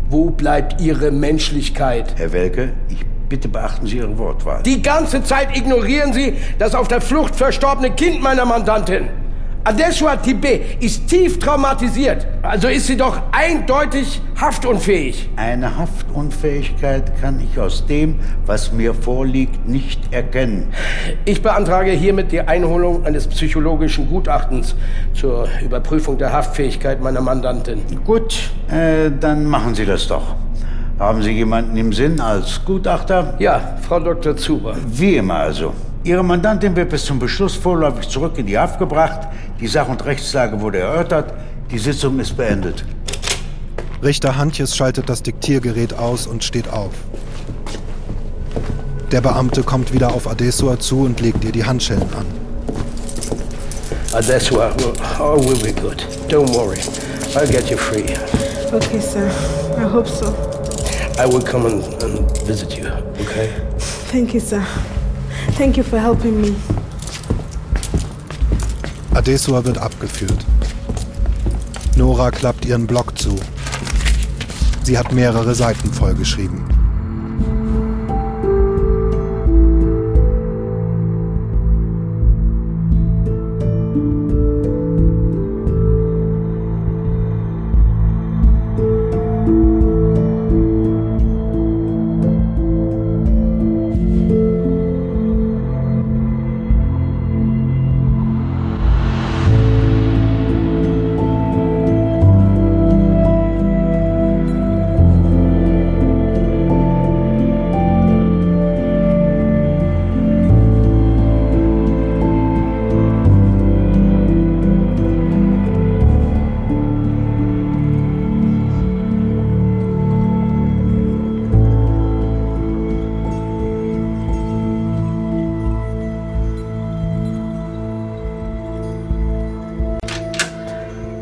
wo 0.09 0.31
bleibt 0.31 0.81
Ihre 0.81 1.13
Menschlichkeit? 1.13 2.13
Herr 2.17 2.33
Welke, 2.33 2.73
ich 2.89 3.05
bitte 3.31 3.49
beachten 3.49 3.87
Sie 3.87 3.97
Ihre 3.97 4.19
Wortwahl. 4.19 4.63
Die 4.65 4.83
ganze 4.83 5.23
Zeit 5.23 5.57
ignorieren 5.57 6.13
Sie 6.13 6.35
das 6.59 6.75
auf 6.75 6.89
der 6.89 7.01
Flucht 7.01 7.35
verstorbene 7.35 7.93
Kind 7.93 8.21
meiner 8.21 8.45
Mandantin. 8.45 9.09
Adesua 9.63 10.17
Tibet 10.17 10.83
ist 10.83 11.07
tief 11.07 11.39
traumatisiert. 11.39 12.27
Also 12.41 12.69
ist 12.69 12.87
sie 12.87 12.97
doch 12.97 13.21
eindeutig 13.31 14.23
haftunfähig. 14.41 15.29
Eine 15.37 15.77
Haftunfähigkeit 15.77 17.13
kann 17.21 17.41
ich 17.41 17.61
aus 17.61 17.85
dem, 17.85 18.19
was 18.47 18.73
mir 18.73 18.95
vorliegt, 18.95 19.69
nicht 19.69 20.13
erkennen. 20.15 20.73
Ich 21.27 21.43
beantrage 21.43 21.91
hiermit 21.91 22.33
die 22.33 22.41
Einholung 22.41 23.05
eines 23.05 23.27
psychologischen 23.29 24.09
Gutachtens 24.09 24.75
zur 25.13 25.47
Überprüfung 25.63 26.17
der 26.17 26.33
Haftfähigkeit 26.33 27.03
meiner 27.03 27.21
Mandantin. 27.21 27.83
Gut, 28.05 28.51
äh, 28.71 29.11
dann 29.21 29.45
machen 29.45 29.75
Sie 29.75 29.85
das 29.85 30.09
doch. 30.09 30.37
Haben 31.01 31.23
Sie 31.23 31.31
jemanden 31.31 31.79
im 31.79 31.95
Sinn 31.95 32.21
als 32.21 32.63
Gutachter? 32.63 33.33
Ja, 33.39 33.79
Frau 33.81 34.01
Dr. 34.01 34.37
Zuber. 34.37 34.77
Wie 34.87 35.17
immer 35.17 35.37
also. 35.37 35.73
Ihre 36.05 36.23
Mandantin 36.23 36.77
wird 36.77 36.91
bis 36.91 37.07
zum 37.07 37.19
Beschluss 37.19 37.55
vorläufig 37.55 38.07
zurück 38.07 38.37
in 38.37 38.45
die 38.45 38.59
Haft 38.59 38.79
gebracht. 38.79 39.21
Die 39.59 39.67
Sach- 39.67 39.89
und 39.89 40.05
Rechtslage 40.05 40.61
wurde 40.61 40.81
erörtert. 40.81 41.33
Die 41.71 41.79
Sitzung 41.79 42.21
ist 42.21 42.37
beendet. 42.37 42.85
Richter 44.03 44.37
Hantjes 44.37 44.77
schaltet 44.77 45.09
das 45.09 45.23
Diktiergerät 45.23 45.95
aus 45.95 46.27
und 46.27 46.45
steht 46.45 46.71
auf. 46.71 46.93
Der 49.11 49.23
Beamte 49.23 49.63
kommt 49.63 49.95
wieder 49.95 50.13
auf 50.13 50.29
Adesua 50.29 50.79
zu 50.79 51.05
und 51.05 51.23
legt 51.23 51.43
ihr 51.45 51.53
die 51.53 51.65
Handschellen 51.65 52.13
an. 52.13 52.27
Adesua, 54.13 54.71
all 55.19 55.39
will 55.39 55.57
be 55.63 55.73
good. 55.81 56.07
Don't 56.29 56.55
worry. 56.55 56.79
I'll 57.35 57.51
get 57.51 57.71
you 57.71 57.79
free. 57.79 58.05
Okay, 58.71 59.01
sir. 59.01 59.31
I 59.79 59.91
hope 59.91 60.07
so. 60.07 60.60
I 61.19 61.27
will 61.27 61.43
come 61.43 61.67
and, 61.67 61.85
and 62.03 62.31
visit 62.47 62.77
you, 62.79 62.87
okay? 63.21 63.53
Thank 64.11 64.33
you, 64.35 64.41
sir. 64.41 64.65
Thank 65.59 65.77
you 65.77 65.83
for 65.85 65.99
helping 65.99 66.41
me. 66.41 66.55
Adesua 69.15 69.65
wird 69.65 69.79
abgeführt. 69.79 70.47
Nora 71.97 72.31
klappt 72.31 72.65
ihren 72.65 72.87
Blog 72.87 73.19
zu. 73.19 73.37
Sie 74.83 74.97
hat 74.97 75.13
mehrere 75.13 75.55
Seiten 75.55 75.93
vollgeschrieben. 75.93 76.80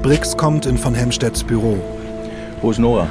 Briggs 0.08 0.38
kommt 0.38 0.64
in 0.64 0.78
von 0.78 0.94
Hemstedts 0.94 1.44
Büro. 1.44 1.76
Wo 2.62 2.70
ist 2.70 2.78
Nora? 2.78 3.10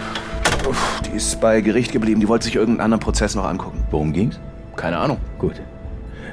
Uff, 0.67 0.99
die 1.05 1.15
ist 1.15 1.39
bei 1.39 1.61
Gericht 1.61 1.91
geblieben. 1.91 2.19
Die 2.19 2.27
wollte 2.27 2.45
sich 2.45 2.55
irgendeinen 2.55 2.85
anderen 2.85 3.01
Prozess 3.01 3.35
noch 3.35 3.45
angucken. 3.45 3.85
Worum 3.91 4.13
ging's? 4.13 4.39
Keine 4.75 4.97
Ahnung. 4.97 5.19
Gut. 5.37 5.61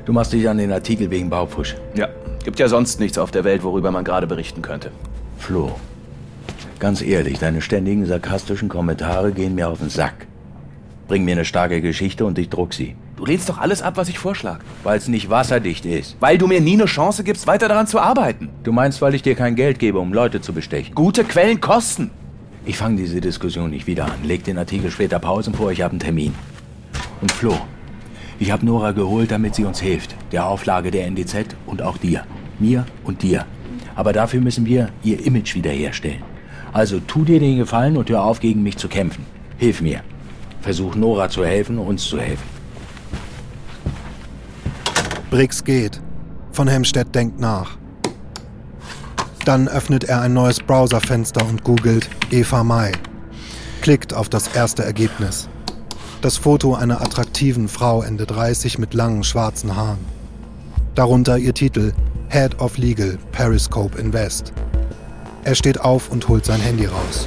Du 0.07 0.15
machst 0.15 0.33
dich 0.33 0.49
an 0.49 0.57
den 0.57 0.73
Artikel 0.73 1.11
wegen 1.11 1.29
Baufusch. 1.29 1.77
Ja, 1.95 2.09
gibt 2.45 2.59
ja 2.59 2.69
sonst 2.69 2.99
nichts 2.99 3.19
auf 3.19 3.31
der 3.31 3.45
Welt, 3.45 3.63
worüber 3.63 3.91
man 3.91 4.05
gerade 4.05 4.27
berichten 4.27 4.63
könnte. 4.63 4.91
Flo, 5.37 5.71
ganz 6.79 7.03
ehrlich, 7.03 7.39
deine 7.39 7.61
ständigen 7.61 8.07
sarkastischen 8.07 8.71
Kommentare 8.71 9.33
gehen 9.33 9.55
mir 9.55 9.69
auf 9.69 9.81
den 9.81 9.91
Sack. 9.91 10.27
Bring 11.09 11.27
mir 11.27 11.33
eine 11.33 11.45
starke 11.45 11.83
Geschichte 11.83 12.25
und 12.25 12.39
ich 12.39 12.49
druck 12.49 12.73
sie. 12.73 12.97
Du 13.25 13.31
lehnst 13.31 13.49
doch 13.49 13.57
alles 13.57 13.81
ab, 13.81 13.97
was 13.97 14.11
ich 14.11 14.19
vorschlage. 14.19 14.61
Weil 14.83 14.99
es 14.99 15.09
nicht 15.09 15.31
wasserdicht 15.31 15.87
ist. 15.87 16.15
Weil 16.21 16.37
du 16.37 16.47
mir 16.47 16.61
nie 16.61 16.75
eine 16.75 16.85
Chance 16.85 17.25
gibst, 17.25 17.47
weiter 17.47 17.69
daran 17.69 17.87
zu 17.87 17.99
arbeiten. 17.99 18.51
Du 18.65 18.71
meinst, 18.71 19.01
weil 19.01 19.15
ich 19.15 19.23
dir 19.23 19.35
kein 19.35 19.55
Geld 19.55 19.79
gebe, 19.79 19.99
um 19.99 20.13
Leute 20.13 20.43
zu 20.43 20.53
bestechen. 20.53 20.95
Gute 20.95 21.25
Quellen 21.25 21.59
kosten. 21.59 22.11
Ich 22.67 22.77
fange 22.77 22.97
diese 22.99 23.23
Diskussion 23.23 23.71
nicht 23.71 23.87
wieder 23.87 24.05
an. 24.05 24.25
Leg 24.25 24.45
den 24.45 24.59
Artikel 24.59 24.91
später 24.91 25.19
Pausen 25.21 25.55
vor, 25.55 25.73
ich 25.73 25.81
habe 25.81 25.93
einen 25.93 26.01
Termin. 26.01 26.35
Und 27.23 27.33
Flo, 27.33 27.57
ich 28.39 28.51
habe 28.51 28.67
Nora 28.67 28.93
geholt, 28.93 29.31
damit 29.31 29.55
sie 29.55 29.65
uns 29.65 29.81
hilft. 29.81 30.15
Der 30.31 30.47
Auflage 30.47 30.91
der 30.91 31.07
NDZ 31.07 31.57
und 31.65 31.81
auch 31.81 31.97
dir. 31.97 32.27
Mir 32.59 32.85
und 33.05 33.23
dir. 33.23 33.47
Aber 33.95 34.13
dafür 34.13 34.43
müssen 34.43 34.67
wir 34.67 34.91
ihr 35.03 35.25
Image 35.25 35.55
wiederherstellen. 35.55 36.23
Also 36.75 37.01
tu 37.01 37.25
dir 37.25 37.41
den 37.41 37.57
Gefallen 37.57 37.97
und 37.97 38.11
hör 38.11 38.23
auf, 38.23 38.41
gegen 38.41 38.63
mich 38.63 38.77
zu 38.77 38.89
kämpfen. 38.89 39.25
Hilf 39.57 39.81
mir. 39.81 40.03
Versuch 40.61 40.95
Nora 40.95 41.31
zu 41.31 41.43
helfen, 41.43 41.79
uns 41.79 42.05
zu 42.05 42.21
helfen. 42.21 42.54
Briggs 45.35 45.65
geht. 45.65 46.01
Von 46.53 46.69
Hemstedt 46.69 47.13
denkt 47.13 47.41
nach. 47.41 47.77
Dann 49.45 49.67
öffnet 49.67 50.05
er 50.05 50.21
ein 50.21 50.33
neues 50.33 50.61
Browserfenster 50.61 51.45
und 51.45 51.65
googelt 51.65 52.09
Eva 52.31 52.63
Mai. 52.63 52.93
Klickt 53.81 54.15
auf 54.15 54.29
das 54.29 54.47
erste 54.55 54.85
Ergebnis. 54.85 55.49
Das 56.23 56.37
Foto 56.37 56.77
einer 56.77 57.01
attraktiven 57.01 57.67
Frau 57.67 58.01
Ende 58.03 58.27
30 58.27 58.79
mit 58.79 58.95
langen 58.95 59.25
schwarzen 59.25 59.75
Haaren. 59.75 59.99
Darunter 60.95 61.37
ihr 61.37 61.53
Titel 61.53 61.93
Head 62.29 62.61
of 62.61 62.79
Legal 62.79 63.19
Periscope 63.33 63.99
Invest. 63.99 64.53
Er 65.43 65.57
steht 65.57 65.81
auf 65.81 66.13
und 66.13 66.29
holt 66.29 66.45
sein 66.45 66.61
Handy 66.61 66.87
raus. 66.87 67.27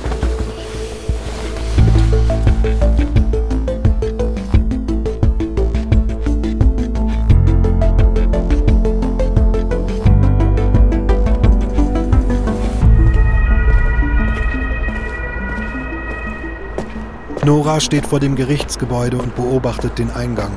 Nora 17.47 17.79
steht 17.79 18.05
vor 18.05 18.19
dem 18.19 18.35
Gerichtsgebäude 18.35 19.17
und 19.17 19.33
beobachtet 19.37 19.97
den 19.97 20.11
Eingang. 20.11 20.51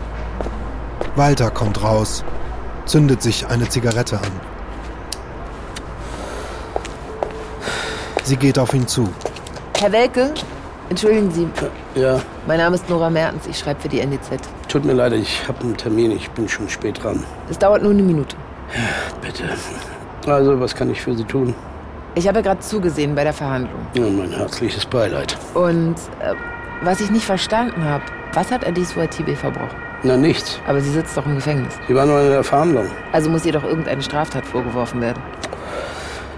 Walter 1.14 1.48
kommt 1.48 1.84
raus, 1.84 2.24
zündet 2.84 3.22
sich 3.22 3.46
eine 3.46 3.68
Zigarette 3.68 4.16
an. 4.18 4.32
Sie 8.24 8.36
geht 8.36 8.58
auf 8.58 8.74
ihn 8.74 8.88
zu. 8.88 9.08
Herr 9.78 9.92
Welke, 9.92 10.34
entschuldigen 10.88 11.30
Sie. 11.30 11.48
Ja, 11.94 12.20
Mein 12.48 12.58
Name 12.58 12.74
ist 12.74 12.90
Nora 12.90 13.08
Mertens, 13.08 13.46
ich 13.46 13.56
schreibe 13.56 13.82
für 13.82 13.88
die 13.88 14.00
NDZ. 14.00 14.40
tut 14.66 14.84
mir 14.84 14.94
leid, 14.94 15.12
ich 15.12 15.46
habe 15.46 15.60
einen 15.60 15.76
Termin, 15.76 16.10
ich 16.10 16.28
bin 16.30 16.48
schon 16.48 16.68
spät 16.68 17.00
dran. 17.00 17.22
Es 17.48 17.56
dauert 17.56 17.84
nur 17.84 17.92
eine 17.92 18.02
Minute. 18.02 18.34
Bitte. 19.22 19.44
Also, 20.26 20.58
was 20.58 20.74
kann 20.74 20.90
ich 20.90 21.00
für 21.00 21.14
Sie 21.16 21.22
tun? 21.22 21.54
Ich 22.16 22.26
habe 22.26 22.38
ja 22.38 22.42
gerade 22.42 22.58
zugesehen 22.60 23.14
bei 23.14 23.22
der 23.22 23.32
Verhandlung. 23.32 23.86
Ja, 23.94 24.08
mein 24.08 24.32
herzliches 24.32 24.84
Beileid. 24.84 25.38
Und 25.54 25.94
äh, 26.18 26.34
was 26.82 27.00
ich 27.00 27.10
nicht 27.10 27.24
verstanden 27.24 27.84
habe, 27.84 28.04
was 28.32 28.50
hat 28.50 28.66
Adis 28.66 28.94
Tibe 29.10 29.36
verbrochen? 29.36 29.76
Na, 30.02 30.16
nichts. 30.16 30.58
Aber 30.66 30.80
sie 30.80 30.90
sitzt 30.90 31.16
doch 31.16 31.26
im 31.26 31.34
Gefängnis. 31.34 31.74
Sie 31.86 31.94
war 31.94 32.06
nur 32.06 32.20
in 32.20 32.30
der 32.30 32.44
Verhandlung. 32.44 32.86
Also 33.12 33.28
muss 33.28 33.44
ihr 33.44 33.52
doch 33.52 33.64
irgendeine 33.64 34.02
Straftat 34.02 34.46
vorgeworfen 34.46 35.00
werden. 35.00 35.22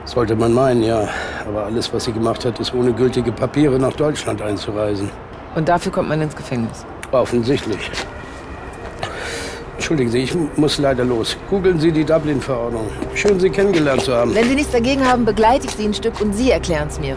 Sollte 0.05 0.35
man 0.35 0.53
meinen, 0.53 0.83
ja. 0.83 1.09
Aber 1.47 1.65
alles, 1.65 1.93
was 1.95 2.05
sie 2.05 2.13
gemacht 2.13 2.45
hat, 2.45 2.59
ist 2.59 2.75
ohne 2.75 2.93
gültige 2.93 3.31
Papiere 3.31 3.79
nach 3.79 3.93
Deutschland 3.93 4.43
einzureisen. 4.43 5.11
Und 5.55 5.69
dafür 5.69 5.93
kommt 5.93 6.09
man 6.09 6.21
ins 6.21 6.35
Gefängnis. 6.35 6.85
Offensichtlich. 7.13 7.91
Entschuldigen 9.77 10.11
Sie, 10.11 10.19
ich 10.19 10.35
muss 10.57 10.79
leider 10.79 11.05
los. 11.05 11.37
Googeln 11.51 11.79
Sie 11.79 11.93
die 11.93 12.05
Dublin-Verordnung. 12.05 12.89
Schön, 13.15 13.39
Sie 13.39 13.51
kennengelernt 13.51 14.03
zu 14.03 14.15
haben. 14.15 14.35
Wenn 14.35 14.49
Sie 14.49 14.55
nichts 14.55 14.73
dagegen 14.73 15.07
haben, 15.07 15.25
begleite 15.25 15.67
ich 15.67 15.73
Sie 15.73 15.85
ein 15.85 15.95
Stück 15.95 16.21
und 16.21 16.33
Sie 16.33 16.51
erklären 16.51 16.89
es 16.89 16.99
mir. 17.01 17.17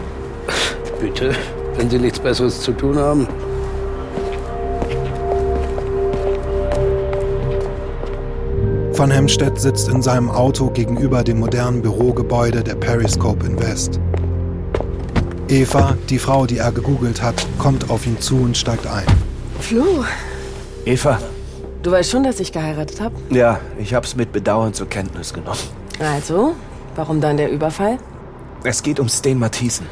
Bitte, 1.00 1.34
wenn 1.76 1.90
Sie 1.90 1.98
nichts 1.98 2.18
Besseres 2.18 2.60
zu 2.60 2.72
tun 2.72 2.98
haben. 2.98 3.26
Van 8.92 9.10
Hemstedt 9.10 9.60
sitzt 9.60 9.88
in 9.88 10.00
seinem 10.00 10.30
Auto 10.30 10.70
gegenüber 10.70 11.22
dem 11.22 11.40
modernen 11.40 11.82
Bürogebäude 11.82 12.62
der 12.64 12.76
Periscope 12.76 13.44
Invest. 13.44 14.00
Eva, 15.48 15.96
die 16.08 16.18
Frau, 16.18 16.46
die 16.46 16.58
er 16.58 16.72
gegoogelt 16.72 17.22
hat, 17.22 17.46
kommt 17.58 17.90
auf 17.90 18.06
ihn 18.06 18.18
zu 18.20 18.36
und 18.36 18.56
steigt 18.56 18.86
ein. 18.86 19.04
Flo, 19.60 19.84
Eva, 20.86 21.18
du 21.82 21.90
weißt 21.90 22.10
schon, 22.10 22.24
dass 22.24 22.40
ich 22.40 22.52
geheiratet 22.52 23.00
habe. 23.00 23.14
ja, 23.30 23.60
ich 23.78 23.92
hab's 23.94 24.16
mit 24.16 24.32
Bedauern 24.32 24.72
zur 24.72 24.88
Kenntnis 24.88 25.32
genommen. 25.32 25.58
Also, 26.00 26.54
warum 26.96 27.20
dann 27.20 27.36
der 27.36 27.50
Überfall? 27.50 27.98
Es 28.64 28.82
geht 28.82 28.98
um 28.98 29.08
Stan 29.08 29.38
Mathisen. 29.38 29.86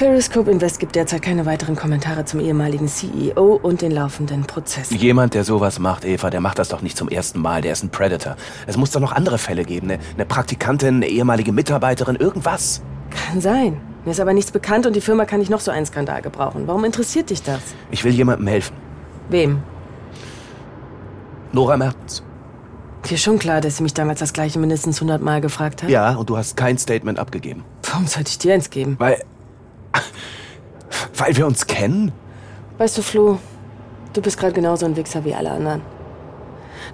Periscope 0.00 0.50
Invest 0.50 0.80
gibt 0.80 0.96
derzeit 0.96 1.20
keine 1.20 1.44
weiteren 1.44 1.76
Kommentare 1.76 2.24
zum 2.24 2.40
ehemaligen 2.40 2.88
CEO 2.88 3.60
und 3.62 3.82
den 3.82 3.92
laufenden 3.92 4.44
Prozessen. 4.44 4.96
Jemand, 4.96 5.34
der 5.34 5.44
sowas 5.44 5.78
macht, 5.78 6.06
Eva, 6.06 6.30
der 6.30 6.40
macht 6.40 6.58
das 6.58 6.70
doch 6.70 6.80
nicht 6.80 6.96
zum 6.96 7.10
ersten 7.10 7.38
Mal. 7.38 7.60
Der 7.60 7.72
ist 7.72 7.82
ein 7.82 7.90
Predator. 7.90 8.36
Es 8.66 8.78
muss 8.78 8.92
doch 8.92 9.00
noch 9.02 9.12
andere 9.12 9.36
Fälle 9.36 9.62
geben. 9.62 9.90
Eine, 9.90 10.00
eine 10.14 10.24
Praktikantin, 10.24 10.94
eine 10.94 11.06
ehemalige 11.06 11.52
Mitarbeiterin, 11.52 12.16
irgendwas. 12.16 12.80
Kann 13.10 13.42
sein. 13.42 13.78
Mir 14.06 14.12
ist 14.12 14.20
aber 14.20 14.32
nichts 14.32 14.52
bekannt 14.52 14.86
und 14.86 14.96
die 14.96 15.02
Firma 15.02 15.26
kann 15.26 15.38
nicht 15.38 15.50
noch 15.50 15.60
so 15.60 15.70
einen 15.70 15.84
Skandal 15.84 16.22
gebrauchen. 16.22 16.62
Warum 16.66 16.86
interessiert 16.86 17.28
dich 17.28 17.42
das? 17.42 17.60
Ich 17.90 18.02
will 18.02 18.12
jemandem 18.14 18.46
helfen. 18.46 18.74
Wem? 19.28 19.62
Nora 21.52 21.76
Mertens. 21.76 22.22
Dir 23.10 23.18
schon 23.18 23.38
klar, 23.38 23.60
dass 23.60 23.76
sie 23.76 23.82
mich 23.82 23.92
damals 23.92 24.20
das 24.20 24.32
gleiche 24.32 24.58
mindestens 24.60 24.96
100 24.96 25.20
Mal 25.20 25.42
gefragt 25.42 25.82
hat? 25.82 25.90
Ja, 25.90 26.14
und 26.14 26.30
du 26.30 26.38
hast 26.38 26.56
kein 26.56 26.78
Statement 26.78 27.18
abgegeben. 27.18 27.64
Warum 27.82 28.06
sollte 28.06 28.30
ich 28.30 28.38
dir 28.38 28.54
eins 28.54 28.70
geben? 28.70 28.96
Weil. 28.98 29.22
Weil 31.20 31.36
wir 31.36 31.46
uns 31.46 31.66
kennen? 31.66 32.12
Weißt 32.78 32.96
du, 32.96 33.02
Flo, 33.02 33.38
du 34.14 34.22
bist 34.22 34.38
gerade 34.38 34.54
genauso 34.54 34.86
ein 34.86 34.96
Wichser 34.96 35.22
wie 35.26 35.34
alle 35.34 35.50
anderen. 35.50 35.82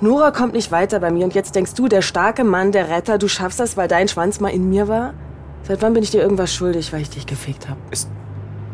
Nora 0.01 0.33
kommt 0.33 0.53
nicht 0.53 0.73
weiter 0.73 0.99
bei 0.99 1.13
mir 1.13 1.25
und 1.25 1.35
jetzt 1.37 1.55
denkst 1.55 1.75
du, 1.75 1.87
der 1.87 2.03
starke 2.03 2.43
Mann, 2.43 2.73
der 2.73 2.89
Retter, 2.89 3.19
du 3.19 3.29
schaffst 3.29 3.61
das, 3.61 3.77
weil 3.77 3.87
dein 3.87 4.09
Schwanz 4.09 4.41
mal 4.41 4.49
in 4.49 4.69
mir 4.69 4.89
war? 4.89 5.15
Seit 5.63 5.81
wann 5.81 5.95
bin 5.95 6.03
ich 6.03 6.11
dir 6.11 6.23
irgendwas 6.23 6.53
schuldig, 6.53 6.93
weil 6.93 7.03
ich 7.03 7.11
dich 7.11 7.27
gefickt 7.27 7.69
habe? 7.69 7.79
Es, 7.93 8.09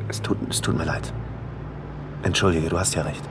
es, 0.08 0.22
tut, 0.22 0.38
es 0.48 0.62
tut 0.62 0.76
mir 0.76 0.84
leid. 0.84 1.12
Entschuldige, 2.22 2.70
du 2.70 2.78
hast 2.78 2.94
ja 2.94 3.02
recht. 3.02 3.22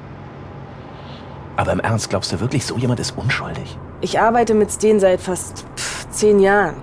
Aber 1.55 1.71
im 1.71 1.79
Ernst, 1.79 2.11
glaubst 2.11 2.31
du 2.31 2.39
wirklich, 2.39 2.63
so 2.63 2.77
jemand 2.77 2.99
ist 2.99 3.17
unschuldig? 3.17 3.79
Ich 4.01 4.19
arbeite 4.19 4.53
mit 4.53 4.71
Sten 4.71 4.99
seit 4.99 5.21
fast 5.21 5.65
pff, 5.75 6.07
zehn 6.11 6.39
Jahren. 6.39 6.75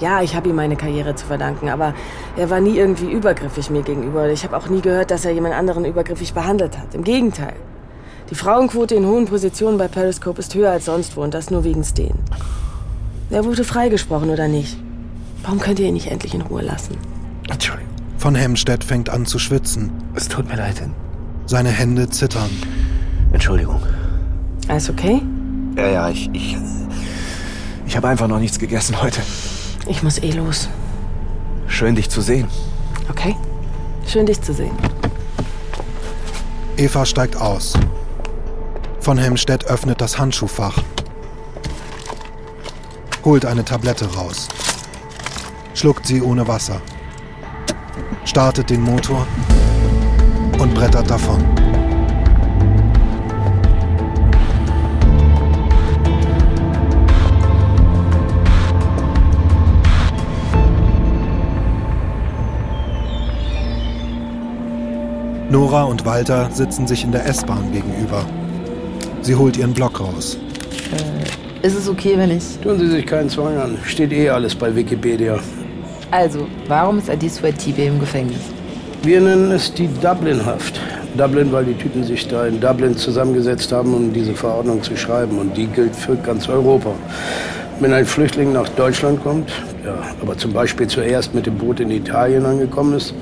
Ja, 0.00 0.22
ich 0.22 0.36
habe 0.36 0.48
ihm 0.48 0.54
meine 0.54 0.76
Karriere 0.76 1.14
zu 1.16 1.26
verdanken, 1.26 1.68
aber 1.68 1.94
er 2.36 2.50
war 2.50 2.60
nie 2.60 2.76
irgendwie 2.76 3.10
übergriffig 3.10 3.70
mir 3.70 3.82
gegenüber. 3.82 4.28
Ich 4.28 4.44
habe 4.44 4.56
auch 4.56 4.68
nie 4.68 4.80
gehört, 4.80 5.10
dass 5.10 5.24
er 5.24 5.32
jemand 5.32 5.54
anderen 5.54 5.84
übergriffig 5.84 6.34
behandelt 6.34 6.78
hat. 6.78 6.94
Im 6.94 7.02
Gegenteil. 7.02 7.54
Die 8.30 8.34
Frauenquote 8.34 8.94
in 8.94 9.06
hohen 9.06 9.24
Positionen 9.24 9.78
bei 9.78 9.88
Periscope 9.88 10.38
ist 10.38 10.54
höher 10.54 10.70
als 10.70 10.84
sonst 10.84 11.16
wo 11.16 11.22
und 11.22 11.34
das 11.34 11.50
nur 11.50 11.64
wegen 11.64 11.82
Sten. 11.82 12.14
Er 13.30 13.44
wurde 13.44 13.64
freigesprochen 13.64 14.30
oder 14.30 14.48
nicht? 14.48 14.78
Warum 15.42 15.60
könnt 15.60 15.78
ihr 15.80 15.86
ihn 15.86 15.94
nicht 15.94 16.10
endlich 16.10 16.34
in 16.34 16.42
Ruhe 16.42 16.62
lassen? 16.62 16.96
Entschuldigung. 17.50 17.92
Von 18.18 18.34
Hemstedt 18.34 18.84
fängt 18.84 19.08
an 19.08 19.26
zu 19.26 19.38
schwitzen. 19.38 19.90
Es 20.14 20.28
tut 20.28 20.48
mir 20.48 20.56
leid. 20.56 20.82
Seine 21.46 21.70
Hände 21.70 22.08
zittern. 22.08 22.50
Entschuldigung. 23.32 23.80
Alles 24.68 24.90
okay? 24.90 25.22
Ja, 25.76 25.88
ja, 25.88 26.08
ich. 26.10 26.28
Ich, 26.32 26.56
ich 27.86 27.96
habe 27.96 28.08
einfach 28.08 28.28
noch 28.28 28.38
nichts 28.38 28.58
gegessen 28.58 29.00
heute. 29.00 29.20
Ich 29.88 30.02
muss 30.02 30.18
eh 30.18 30.30
los. 30.32 30.68
Schön, 31.66 31.94
dich 31.94 32.10
zu 32.10 32.20
sehen. 32.20 32.48
Okay? 33.08 33.34
Schön, 34.06 34.26
dich 34.26 34.40
zu 34.40 34.52
sehen. 34.52 34.76
Eva 36.76 37.06
steigt 37.06 37.36
aus. 37.36 37.72
Von 39.00 39.16
Hemstedt 39.16 39.64
öffnet 39.64 40.00
das 40.00 40.18
Handschuhfach. 40.18 40.82
Holt 43.24 43.46
eine 43.46 43.64
Tablette 43.64 44.14
raus. 44.14 44.48
Schluckt 45.74 46.06
sie 46.06 46.20
ohne 46.20 46.46
Wasser. 46.46 46.82
Startet 48.24 48.68
den 48.68 48.82
Motor 48.82 49.26
und 50.58 50.74
brettert 50.74 51.10
davon. 51.10 51.42
Nora 65.68 65.84
und 65.84 66.06
Walter 66.06 66.48
sitzen 66.50 66.86
sich 66.86 67.04
in 67.04 67.12
der 67.12 67.26
S-Bahn 67.26 67.70
gegenüber. 67.70 68.24
Sie 69.20 69.34
holt 69.34 69.58
ihren 69.58 69.74
Block 69.74 70.00
raus. 70.00 70.38
Äh, 70.96 71.66
ist 71.66 71.76
es 71.76 71.90
okay, 71.90 72.14
wenn 72.16 72.30
ich... 72.30 72.58
Tun 72.62 72.78
Sie 72.78 72.86
sich 72.86 73.04
keinen 73.04 73.28
Zwang 73.28 73.54
an. 73.58 73.76
Steht 73.84 74.10
eh 74.10 74.30
alles 74.30 74.54
bei 74.54 74.74
Wikipedia. 74.74 75.38
Also, 76.10 76.46
warum 76.68 76.96
ist 76.96 77.10
Adis 77.10 77.42
Tibe 77.58 77.82
im 77.82 78.00
Gefängnis? 78.00 78.40
Wir 79.02 79.20
nennen 79.20 79.50
es 79.50 79.74
die 79.74 79.90
Dublin-Haft. 80.00 80.80
Dublin, 81.18 81.52
weil 81.52 81.66
die 81.66 81.74
Typen 81.74 82.02
sich 82.02 82.26
da 82.26 82.46
in 82.46 82.58
Dublin 82.58 82.96
zusammengesetzt 82.96 83.70
haben, 83.70 83.92
um 83.92 84.10
diese 84.10 84.32
Verordnung 84.32 84.82
zu 84.82 84.96
schreiben. 84.96 85.38
Und 85.38 85.54
die 85.54 85.66
gilt 85.66 85.94
für 85.94 86.16
ganz 86.16 86.48
Europa. 86.48 86.92
Wenn 87.80 87.92
ein 87.92 88.06
Flüchtling 88.06 88.54
nach 88.54 88.70
Deutschland 88.70 89.22
kommt, 89.22 89.50
ja, 89.84 89.98
aber 90.22 90.38
zum 90.38 90.54
Beispiel 90.54 90.86
zuerst 90.86 91.34
mit 91.34 91.44
dem 91.44 91.58
Boot 91.58 91.78
in 91.80 91.90
Italien 91.90 92.46
angekommen 92.46 92.94
ist, 92.94 93.12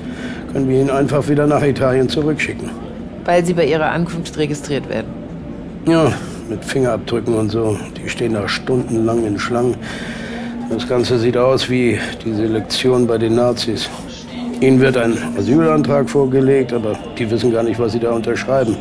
können 0.57 0.69
wir 0.69 0.81
ihn 0.81 0.89
einfach 0.89 1.29
wieder 1.29 1.45
nach 1.45 1.61
Italien 1.61 2.09
zurückschicken. 2.09 2.71
Weil 3.25 3.45
sie 3.45 3.53
bei 3.53 3.65
ihrer 3.67 3.91
Ankunft 3.91 4.39
registriert 4.39 4.89
werden. 4.89 5.05
Ja, 5.87 6.11
mit 6.49 6.65
Fingerabdrücken 6.65 7.35
und 7.35 7.51
so. 7.51 7.77
Die 7.95 8.09
stehen 8.09 8.33
da 8.33 8.47
stundenlang 8.49 9.23
in 9.23 9.37
Schlangen. 9.37 9.75
Das 10.71 10.89
Ganze 10.89 11.19
sieht 11.19 11.37
aus 11.37 11.69
wie 11.69 11.99
die 12.25 12.33
Selektion 12.33 13.05
bei 13.05 13.19
den 13.19 13.35
Nazis. 13.35 13.87
Ihnen 14.59 14.79
wird 14.79 14.97
ein 14.97 15.15
Asylantrag 15.37 16.09
vorgelegt, 16.09 16.73
aber 16.73 16.95
die 17.19 17.29
wissen 17.29 17.51
gar 17.51 17.61
nicht, 17.61 17.79
was 17.79 17.91
sie 17.91 17.99
da 17.99 18.09
unterschreiben. 18.09 18.77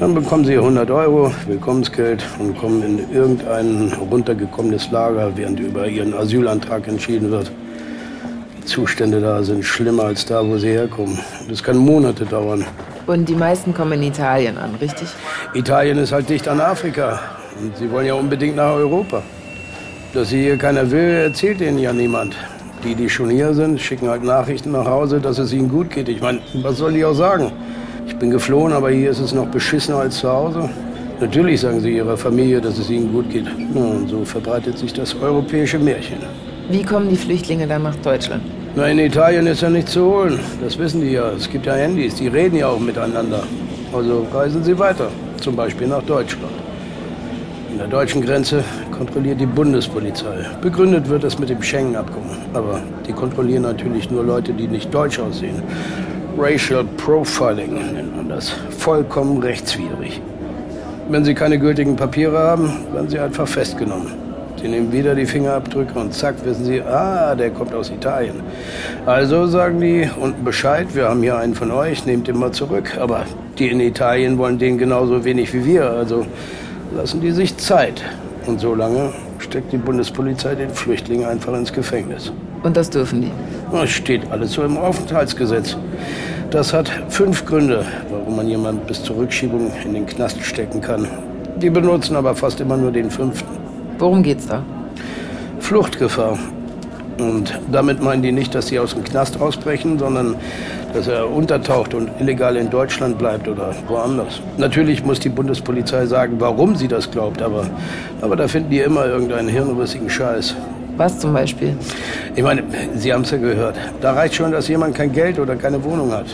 Dann 0.00 0.14
bekommen 0.14 0.44
sie 0.44 0.58
100 0.58 0.90
Euro 0.90 1.32
Willkommensgeld 1.46 2.22
und 2.38 2.58
kommen 2.58 2.82
in 2.82 3.14
irgendein 3.14 3.94
runtergekommenes 4.10 4.90
Lager, 4.90 5.32
während 5.34 5.58
über 5.58 5.88
ihren 5.88 6.12
Asylantrag 6.12 6.86
entschieden 6.86 7.30
wird. 7.30 7.50
Die 8.64 8.70
Zustände 8.70 9.20
da 9.20 9.42
sind 9.42 9.62
schlimmer 9.62 10.04
als 10.04 10.24
da, 10.24 10.42
wo 10.42 10.56
sie 10.56 10.68
herkommen. 10.70 11.18
Das 11.50 11.62
kann 11.62 11.76
Monate 11.76 12.24
dauern. 12.24 12.64
Und 13.06 13.28
die 13.28 13.34
meisten 13.34 13.74
kommen 13.74 13.92
in 13.92 14.04
Italien 14.04 14.56
an, 14.56 14.74
richtig? 14.80 15.08
Italien 15.52 15.98
ist 15.98 16.12
halt 16.12 16.30
dicht 16.30 16.48
an 16.48 16.60
Afrika. 16.60 17.20
Und 17.60 17.76
sie 17.76 17.90
wollen 17.90 18.06
ja 18.06 18.14
unbedingt 18.14 18.56
nach 18.56 18.72
Europa. 18.72 19.22
Dass 20.14 20.30
sie 20.30 20.44
hier 20.44 20.56
keiner 20.56 20.90
will, 20.90 21.26
erzählt 21.26 21.60
ihnen 21.60 21.78
ja 21.78 21.92
niemand. 21.92 22.36
Die, 22.82 22.94
die 22.94 23.10
schon 23.10 23.28
hier 23.28 23.52
sind, 23.52 23.78
schicken 23.78 24.08
halt 24.08 24.24
Nachrichten 24.24 24.72
nach 24.72 24.86
Hause, 24.86 25.20
dass 25.20 25.38
es 25.38 25.52
ihnen 25.52 25.68
gut 25.68 25.90
geht. 25.90 26.08
Ich 26.08 26.22
meine, 26.22 26.40
was 26.62 26.78
soll 26.78 26.96
ich 26.96 27.04
auch 27.04 27.12
sagen? 27.12 27.52
Ich 28.06 28.16
bin 28.16 28.30
geflohen, 28.30 28.72
aber 28.72 28.90
hier 28.90 29.10
ist 29.10 29.20
es 29.20 29.34
noch 29.34 29.46
beschissener 29.48 29.98
als 29.98 30.16
zu 30.16 30.30
Hause. 30.30 30.70
Natürlich 31.20 31.60
sagen 31.60 31.80
sie 31.82 31.96
ihrer 31.96 32.16
Familie, 32.16 32.62
dass 32.62 32.78
es 32.78 32.88
ihnen 32.88 33.12
gut 33.12 33.28
geht. 33.28 33.44
Ja, 33.44 33.82
und 33.82 34.08
so 34.08 34.24
verbreitet 34.24 34.78
sich 34.78 34.94
das 34.94 35.14
europäische 35.14 35.78
Märchen. 35.78 36.20
Wie 36.70 36.82
kommen 36.82 37.10
die 37.10 37.16
Flüchtlinge 37.16 37.66
dann 37.66 37.82
nach 37.82 37.96
Deutschland? 37.96 38.42
Na, 38.74 38.86
in 38.86 38.98
Italien 38.98 39.46
ist 39.46 39.60
ja 39.60 39.68
nichts 39.68 39.92
zu 39.92 40.04
holen. 40.04 40.40
Das 40.62 40.78
wissen 40.78 41.02
die 41.02 41.10
ja. 41.10 41.30
Es 41.30 41.48
gibt 41.48 41.66
ja 41.66 41.74
Handys, 41.74 42.14
die 42.14 42.28
reden 42.28 42.56
ja 42.56 42.68
auch 42.68 42.80
miteinander. 42.80 43.42
Also 43.92 44.26
reisen 44.32 44.64
sie 44.64 44.76
weiter, 44.78 45.10
zum 45.40 45.54
Beispiel 45.54 45.86
nach 45.86 46.02
Deutschland. 46.02 46.52
An 47.70 47.78
der 47.78 47.86
deutschen 47.88 48.22
Grenze 48.22 48.64
kontrolliert 48.96 49.40
die 49.40 49.46
Bundespolizei. 49.46 50.46
Begründet 50.62 51.08
wird 51.08 51.24
es 51.24 51.38
mit 51.38 51.50
dem 51.50 51.62
Schengen-Abkommen. 51.62 52.30
Aber 52.54 52.80
die 53.06 53.12
kontrollieren 53.12 53.62
natürlich 53.62 54.10
nur 54.10 54.24
Leute, 54.24 54.52
die 54.52 54.66
nicht 54.66 54.92
deutsch 54.92 55.18
aussehen. 55.18 55.62
Racial 56.38 56.84
Profiling 56.96 57.74
nennt 57.74 58.16
man 58.16 58.28
das. 58.28 58.54
Vollkommen 58.78 59.42
rechtswidrig. 59.42 60.20
Wenn 61.10 61.24
sie 61.24 61.34
keine 61.34 61.58
gültigen 61.58 61.94
Papiere 61.94 62.38
haben, 62.38 62.72
werden 62.92 63.10
sie 63.10 63.18
einfach 63.18 63.46
festgenommen. 63.46 64.23
Sie 64.64 64.70
nehmen 64.70 64.90
wieder 64.92 65.14
die 65.14 65.26
Fingerabdrücke 65.26 65.98
und 65.98 66.14
zack, 66.14 66.36
wissen 66.42 66.64
sie, 66.64 66.80
ah, 66.80 67.34
der 67.34 67.50
kommt 67.50 67.74
aus 67.74 67.90
Italien. 67.90 68.36
Also 69.04 69.46
sagen 69.46 69.78
die 69.78 70.08
unten 70.18 70.42
Bescheid, 70.42 70.86
wir 70.94 71.10
haben 71.10 71.20
hier 71.20 71.36
einen 71.36 71.54
von 71.54 71.70
euch, 71.70 72.06
nehmt 72.06 72.28
ihn 72.28 72.38
mal 72.38 72.50
zurück. 72.50 72.96
Aber 72.98 73.26
die 73.58 73.68
in 73.68 73.78
Italien 73.78 74.38
wollen 74.38 74.58
den 74.58 74.78
genauso 74.78 75.22
wenig 75.22 75.52
wie 75.52 75.66
wir, 75.66 75.90
also 75.90 76.24
lassen 76.96 77.20
die 77.20 77.32
sich 77.32 77.58
Zeit. 77.58 78.02
Und 78.46 78.58
so 78.58 78.74
lange 78.74 79.12
steckt 79.38 79.70
die 79.70 79.76
Bundespolizei 79.76 80.54
den 80.54 80.70
Flüchtling 80.70 81.26
einfach 81.26 81.52
ins 81.52 81.70
Gefängnis. 81.70 82.32
Und 82.62 82.74
das 82.74 82.88
dürfen 82.88 83.20
die? 83.20 83.32
Das 83.70 83.90
steht 83.90 84.22
alles 84.30 84.52
so 84.52 84.62
im 84.62 84.78
Aufenthaltsgesetz. 84.78 85.76
Das 86.50 86.72
hat 86.72 86.90
fünf 87.10 87.44
Gründe, 87.44 87.84
warum 88.08 88.36
man 88.36 88.48
jemanden 88.48 88.86
bis 88.86 89.02
zur 89.02 89.16
Rückschiebung 89.16 89.70
in 89.84 89.92
den 89.92 90.06
Knast 90.06 90.42
stecken 90.42 90.80
kann. 90.80 91.06
Die 91.56 91.68
benutzen 91.68 92.16
aber 92.16 92.34
fast 92.34 92.62
immer 92.62 92.78
nur 92.78 92.92
den 92.92 93.10
fünften. 93.10 93.63
Worum 93.98 94.22
geht's 94.22 94.46
da? 94.46 94.62
Fluchtgefahr. 95.60 96.38
Und 97.18 97.58
damit 97.70 98.02
meinen 98.02 98.22
die 98.22 98.32
nicht, 98.32 98.54
dass 98.54 98.66
sie 98.66 98.78
aus 98.78 98.94
dem 98.94 99.04
Knast 99.04 99.40
ausbrechen, 99.40 99.98
sondern 99.98 100.34
dass 100.92 101.06
er 101.06 101.30
untertaucht 101.30 101.94
und 101.94 102.10
illegal 102.20 102.56
in 102.56 102.70
Deutschland 102.70 103.18
bleibt 103.18 103.48
oder 103.48 103.74
woanders. 103.88 104.40
Natürlich 104.58 105.04
muss 105.04 105.20
die 105.20 105.28
Bundespolizei 105.28 106.06
sagen, 106.06 106.36
warum 106.38 106.76
sie 106.76 106.88
das 106.88 107.10
glaubt, 107.10 107.40
aber, 107.42 107.66
aber 108.20 108.36
da 108.36 108.48
finden 108.48 108.70
die 108.70 108.80
immer 108.80 109.06
irgendeinen 109.06 109.48
hirnrissigen 109.48 110.10
Scheiß. 110.10 110.54
Was 110.96 111.18
zum 111.18 111.32
Beispiel? 111.32 111.76
Ich 112.36 112.42
meine, 112.42 112.62
Sie 112.94 113.12
haben 113.12 113.22
es 113.22 113.30
ja 113.32 113.38
gehört. 113.38 113.76
Da 114.00 114.12
reicht 114.12 114.34
schon, 114.36 114.52
dass 114.52 114.68
jemand 114.68 114.94
kein 114.94 115.12
Geld 115.12 115.38
oder 115.40 115.56
keine 115.56 115.82
Wohnung 115.82 116.12
hat. 116.12 116.26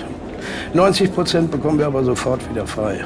90 0.74 1.14
Prozent 1.14 1.50
bekommen 1.50 1.78
wir 1.78 1.86
aber 1.86 2.04
sofort 2.04 2.40
wieder 2.50 2.66
frei. 2.66 3.00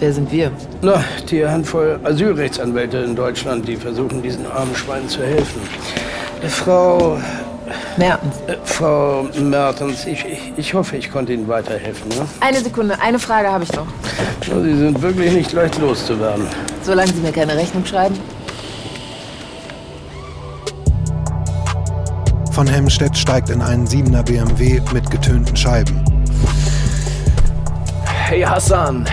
Wer 0.00 0.12
sind 0.12 0.30
wir? 0.32 0.50
Na, 0.82 1.02
die 1.30 1.46
Handvoll 1.46 2.00
Asylrechtsanwälte 2.02 2.98
in 2.98 3.14
Deutschland, 3.14 3.66
die 3.68 3.76
versuchen, 3.76 4.22
diesen 4.22 4.46
armen 4.50 4.74
Schweinen 4.74 5.08
zu 5.08 5.22
helfen. 5.22 5.60
Äh, 6.42 6.48
Frau. 6.48 7.18
Mertens. 7.96 8.34
Äh, 8.46 8.56
Frau 8.64 9.26
Mertens, 9.40 10.04
ich, 10.06 10.24
ich, 10.26 10.52
ich 10.56 10.74
hoffe, 10.74 10.96
ich 10.96 11.10
konnte 11.10 11.32
Ihnen 11.32 11.46
weiterhelfen. 11.48 12.08
Ne? 12.08 12.26
Eine 12.40 12.60
Sekunde, 12.60 13.00
eine 13.00 13.18
Frage 13.18 13.48
habe 13.48 13.64
ich 13.64 13.72
noch. 13.72 13.86
Sie 14.44 14.76
sind 14.76 15.00
wirklich 15.00 15.32
nicht 15.32 15.52
leicht 15.52 15.78
loszuwerden. 15.78 16.46
Solange 16.82 17.12
Sie 17.12 17.20
mir 17.20 17.32
keine 17.32 17.56
Rechnung 17.56 17.86
schreiben. 17.86 18.18
Von 22.50 22.66
Hemstedt 22.66 23.16
steigt 23.16 23.48
in 23.50 23.62
einen 23.62 23.86
7er 23.86 24.22
BMW 24.22 24.80
mit 24.92 25.10
getönten 25.10 25.56
Scheiben. 25.56 26.04
Hey 28.26 28.40
Hassan. 28.40 29.04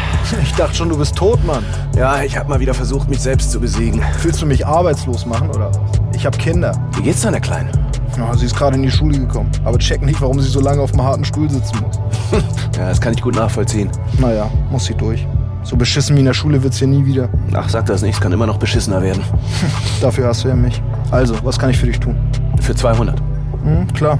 Ich 0.41 0.53
dachte 0.55 0.73
schon, 0.73 0.87
du 0.87 0.97
bist 0.97 1.17
tot, 1.17 1.43
Mann. 1.45 1.65
Ja, 1.97 2.23
ich 2.23 2.37
habe 2.37 2.47
mal 2.47 2.61
wieder 2.61 2.73
versucht, 2.73 3.09
mich 3.09 3.19
selbst 3.19 3.51
zu 3.51 3.59
besiegen. 3.59 4.01
Willst 4.23 4.41
du 4.41 4.45
mich 4.45 4.65
arbeitslos 4.65 5.25
machen 5.25 5.49
oder? 5.49 5.69
Ich 6.15 6.25
habe 6.25 6.37
Kinder. 6.37 6.73
Wie 6.95 7.01
geht's 7.03 7.19
deiner 7.21 7.41
Kleinen? 7.41 7.69
Ja, 8.17 8.33
sie 8.37 8.45
ist 8.45 8.55
gerade 8.55 8.77
in 8.77 8.83
die 8.83 8.89
Schule 8.89 9.19
gekommen, 9.19 9.51
aber 9.65 9.77
check 9.79 10.01
nicht, 10.01 10.21
warum 10.21 10.39
sie 10.39 10.47
so 10.47 10.61
lange 10.61 10.81
auf 10.81 10.91
dem 10.91 11.03
harten 11.03 11.25
Stuhl 11.25 11.49
sitzen 11.49 11.77
muss. 11.81 11.99
ja, 12.77 12.87
das 12.87 13.01
kann 13.01 13.13
ich 13.13 13.21
gut 13.21 13.35
nachvollziehen. 13.35 13.91
Naja, 14.17 14.49
muss 14.69 14.85
sie 14.85 14.95
durch. 14.95 15.27
So 15.63 15.75
beschissen 15.75 16.15
wie 16.15 16.21
in 16.21 16.25
der 16.25 16.33
Schule 16.33 16.63
wird's 16.63 16.77
hier 16.77 16.87
nie 16.87 17.05
wieder. 17.05 17.27
Ach, 17.53 17.67
sag 17.67 17.87
das 17.87 18.03
nicht, 18.03 18.15
es 18.15 18.21
kann 18.21 18.31
immer 18.31 18.47
noch 18.47 18.59
beschissener 18.59 19.01
werden. 19.01 19.23
Dafür 20.01 20.27
hast 20.27 20.45
du 20.45 20.47
ja 20.47 20.55
mich. 20.55 20.81
Also, 21.11 21.35
was 21.43 21.59
kann 21.59 21.69
ich 21.69 21.77
für 21.77 21.87
dich 21.87 21.99
tun? 21.99 22.15
Für 22.61 22.73
200. 22.73 23.21
Hm, 23.65 23.91
klar. 23.93 24.17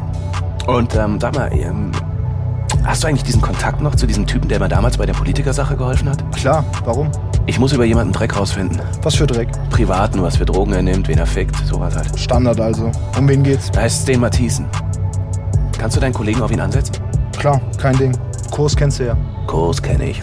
Und 0.67 0.93
ähm, 0.97 1.17
sag 1.17 1.33
mal, 1.33 1.49
ähm, 1.53 1.91
hast 2.83 3.03
du 3.03 3.07
eigentlich 3.07 3.23
diesen 3.23 3.41
Kontakt 3.41 3.81
noch 3.81 3.95
zu 3.95 4.07
diesem 4.07 4.25
Typen, 4.25 4.47
der 4.47 4.59
mir 4.59 4.69
damals 4.69 4.97
bei 4.97 5.05
der 5.05 5.13
Politikersache 5.13 5.75
geholfen 5.75 6.09
hat? 6.09 6.23
Klar, 6.33 6.65
warum? 6.85 7.11
Ich 7.45 7.59
muss 7.59 7.73
über 7.73 7.85
jemanden 7.85 8.13
Dreck 8.13 8.37
rausfinden. 8.37 8.81
Was 9.01 9.15
für 9.15 9.27
Dreck? 9.27 9.49
Privaten, 9.69 10.21
was 10.21 10.37
für 10.37 10.45
Drogen 10.45 10.73
er 10.73 10.81
nimmt, 10.81 11.07
wen 11.07 11.17
er 11.17 11.25
fickt, 11.25 11.55
sowas 11.65 11.95
halt. 11.95 12.17
Standard 12.19 12.59
also. 12.59 12.91
Um 13.17 13.27
wen 13.27 13.43
geht's? 13.43 13.71
Da 13.71 13.81
heißt 13.81 14.03
Sten 14.03 14.19
Matthiesen. 14.19 14.65
Kannst 15.77 15.97
du 15.97 16.01
deinen 16.01 16.13
Kollegen 16.13 16.41
auf 16.41 16.51
ihn 16.51 16.59
ansetzen? 16.59 16.95
Klar, 17.37 17.59
kein 17.77 17.97
Ding. 17.97 18.17
Kurs 18.51 18.75
kennst 18.75 18.99
du 18.99 19.05
ja. 19.05 19.17
Kurs 19.47 19.81
kenne 19.81 20.09
ich. 20.11 20.21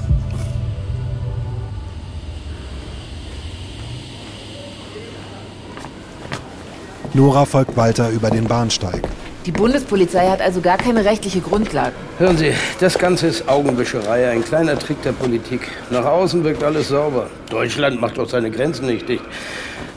Nora 7.14 7.44
folgt 7.47 7.77
Walter 7.77 8.11
über 8.11 8.31
den 8.31 8.44
Bahnsteig. 8.44 9.03
Die 9.49 9.53
Bundespolizei 9.53 10.29
hat 10.29 10.43
also 10.43 10.61
gar 10.61 10.77
keine 10.77 11.07
rechtliche 11.07 11.41
Grundlage. 11.41 11.95
Hören 12.19 12.37
Sie, 12.37 12.53
das 12.81 12.99
Ganze 12.99 13.29
ist 13.29 13.49
Augenwischerei, 13.49 14.29
ein 14.29 14.45
kleiner 14.45 14.79
Trick 14.79 15.01
der 15.01 15.13
Politik. 15.13 15.63
Nach 15.89 16.05
außen 16.05 16.45
wirkt 16.45 16.63
alles 16.63 16.89
sauber. 16.89 17.29
Deutschland 17.49 17.99
macht 17.99 18.19
doch 18.19 18.29
seine 18.29 18.51
Grenzen 18.51 18.85
nicht 18.85 19.09
dicht. 19.09 19.25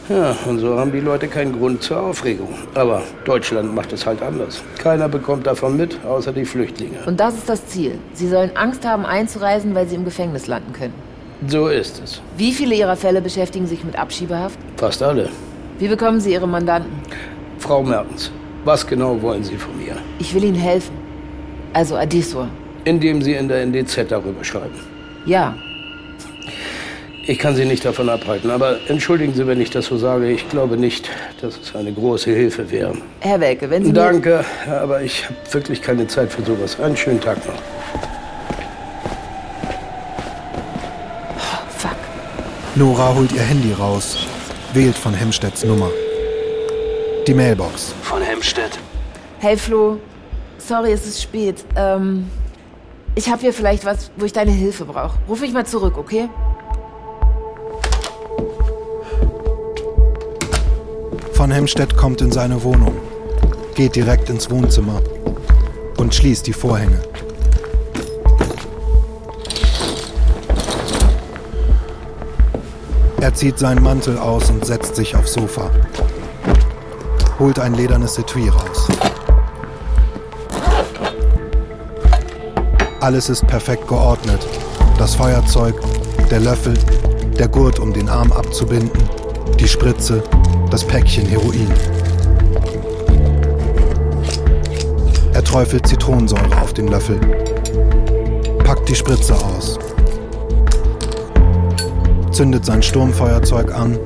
Ja, 0.08 0.38
und 0.48 0.60
so 0.60 0.80
haben 0.80 0.94
die 0.94 1.02
Leute 1.02 1.28
keinen 1.28 1.52
Grund 1.52 1.84
zur 1.84 2.00
Aufregung. 2.00 2.48
Aber 2.76 3.02
Deutschland 3.26 3.76
macht 3.76 3.92
es 3.92 4.06
halt 4.06 4.22
anders. 4.22 4.64
Keiner 4.82 5.10
bekommt 5.10 5.46
davon 5.46 5.76
mit, 5.76 6.00
außer 6.06 6.32
die 6.32 6.46
Flüchtlinge. 6.46 7.00
Und 7.06 7.20
das 7.20 7.34
ist 7.34 7.50
das 7.50 7.68
Ziel. 7.68 8.00
Sie 8.14 8.30
sollen 8.30 8.56
Angst 8.56 8.86
haben, 8.86 9.06
einzureisen, 9.06 9.76
weil 9.76 9.86
sie 9.86 9.96
im 9.96 10.06
Gefängnis 10.06 10.48
landen 10.48 10.72
können. 10.72 10.94
So 11.48 11.68
ist 11.68 12.02
es. 12.02 12.22
Wie 12.38 12.54
viele 12.54 12.74
Ihrer 12.74 12.96
Fälle 12.96 13.22
beschäftigen 13.22 13.68
sich 13.68 13.84
mit 13.84 14.00
Abschiebehaft? 14.00 14.58
Fast 14.78 15.04
alle. 15.04 15.28
Wie 15.78 15.90
bekommen 15.90 16.22
Sie 16.22 16.32
Ihre 16.32 16.48
Mandanten? 16.48 16.94
Frau 17.58 17.84
Mertens, 17.84 18.32
was 18.64 18.86
genau 18.86 19.22
wollen 19.22 19.44
Sie 19.44 19.58
von 19.58 19.78
mir? 19.78 19.96
Ich 20.20 20.34
will 20.34 20.44
Ihnen 20.44 20.56
helfen. 20.56 20.94
Also 21.74 21.96
Adisor. 21.96 22.48
Indem 22.86 23.22
Sie 23.22 23.34
in 23.34 23.48
der 23.48 23.62
NDZ 23.62 24.10
darüber 24.10 24.44
schreiben. 24.44 24.80
Ja. 25.26 25.56
Ich 27.28 27.38
kann 27.38 27.56
Sie 27.56 27.66
nicht 27.66 27.86
davon 27.86 28.10
abhalten, 28.10 28.50
aber 28.50 28.78
entschuldigen 28.88 29.34
Sie, 29.34 29.46
wenn 29.46 29.62
ich 29.62 29.70
das 29.70 29.86
so 29.86 29.98
sage. 29.98 30.32
Ich 30.32 30.50
glaube 30.50 30.76
nicht, 30.76 31.10
dass 31.42 31.60
es 31.60 31.76
eine 31.76 31.94
große 31.94 32.32
Hilfe 32.32 32.70
wäre. 32.72 32.94
Herr 33.20 33.40
Welke, 33.40 33.70
wenn 33.70 33.86
Sie. 33.86 33.94
Danke, 33.94 34.44
aber 34.68 35.02
ich 35.02 35.26
habe 35.26 35.36
wirklich 35.52 35.82
keine 35.82 36.08
Zeit 36.08 36.34
für 36.34 36.44
sowas. 36.44 36.80
Einen 36.80 36.98
schönen 36.98 37.22
Tag 37.22 37.38
noch. 37.48 37.62
Oh, 41.38 41.64
fuck. 41.78 41.96
Nora 42.76 43.14
holt 43.14 43.32
ihr 43.32 43.42
Handy 43.42 43.74
raus, 43.74 44.26
wählt 44.74 44.98
von 44.98 45.14
Hemstedts 45.14 45.64
Nummer. 45.64 45.90
Die 47.28 47.36
Mailbox. 47.36 47.94
Von 48.02 48.24
Hemstedt. 48.42 48.80
Hey 49.38 49.56
Flo, 49.56 49.98
sorry, 50.58 50.92
es 50.92 51.06
ist 51.06 51.22
spät. 51.22 51.64
Ähm, 51.76 52.28
ich 53.14 53.30
habe 53.30 53.42
hier 53.42 53.54
vielleicht 53.54 53.86
was, 53.86 54.10
wo 54.18 54.26
ich 54.26 54.34
deine 54.34 54.50
Hilfe 54.50 54.84
brauche. 54.86 55.20
Ruf 55.30 55.42
mich 55.42 55.54
mal 55.54 55.64
zurück, 55.64 55.96
okay? 55.96 56.28
Von 61.34 61.52
Hemstedt 61.52 61.96
kommt 61.96 62.22
in 62.22 62.32
seine 62.32 62.64
Wohnung, 62.64 62.96
geht 63.76 63.96
direkt 63.96 64.28
ins 64.32 64.50
Wohnzimmer 64.50 65.04
und 65.98 66.16
schließt 66.16 66.48
die 66.48 66.54
Vorhänge. 66.54 67.00
Er 73.20 73.36
zieht 73.36 73.60
seinen 73.60 73.84
Mantel 73.84 74.18
aus 74.18 74.50
und 74.50 74.66
setzt 74.66 74.96
sich 74.96 75.16
aufs 75.16 75.34
Sofa. 75.34 75.70
Holt 77.42 77.58
ein 77.58 77.74
ledernes 77.74 78.20
Etui 78.20 78.50
raus. 78.50 78.88
Alles 83.00 83.30
ist 83.30 83.48
perfekt 83.48 83.88
geordnet. 83.88 84.46
Das 85.00 85.16
Feuerzeug, 85.16 85.74
der 86.30 86.40
Löffel, 86.40 86.76
der 87.40 87.48
Gurt, 87.48 87.80
um 87.80 87.94
den 87.94 88.10
Arm 88.10 88.32
abzubinden, 88.32 89.02
die 89.60 89.68
Spritze, 89.68 90.22
das 90.70 90.86
Päckchen 90.86 91.26
Heroin. 91.26 91.68
Er 95.34 95.44
träufelt 95.44 95.88
Zitronensäure 95.88 96.62
auf 96.62 96.74
den 96.74 96.90
Löffel, 96.90 97.20
packt 98.64 98.88
die 98.88 98.96
Spritze 98.96 99.34
aus, 99.34 99.80
zündet 102.32 102.68
sein 102.68 102.84
Sturmfeuerzeug 102.84 103.74
an 103.74 103.98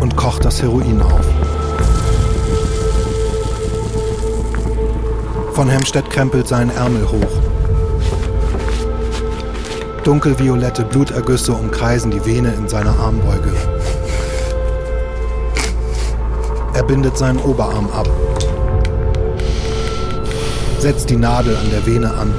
und 0.00 0.16
kocht 0.16 0.46
das 0.46 0.62
Heroin 0.62 1.02
auf. 1.02 1.41
Von 5.54 5.68
Hemstedt 5.68 6.08
krempelt 6.10 6.48
seinen 6.48 6.70
Ärmel 6.70 7.06
hoch, 7.08 7.42
Dunkelviolette 10.02 10.82
Blutergüsse 10.84 11.52
umkreisen 11.52 12.10
die 12.10 12.24
Vene 12.24 12.52
in 12.54 12.68
seiner 12.68 12.98
Armbeuge. 12.98 13.52
Er 16.74 16.82
bindet 16.82 17.16
seinen 17.16 17.38
Oberarm 17.38 17.88
ab, 17.90 18.08
setzt 20.80 21.08
die 21.08 21.16
Nadel 21.16 21.54
an 21.54 21.70
der 21.70 21.86
Vene 21.86 22.12
an. 22.12 22.34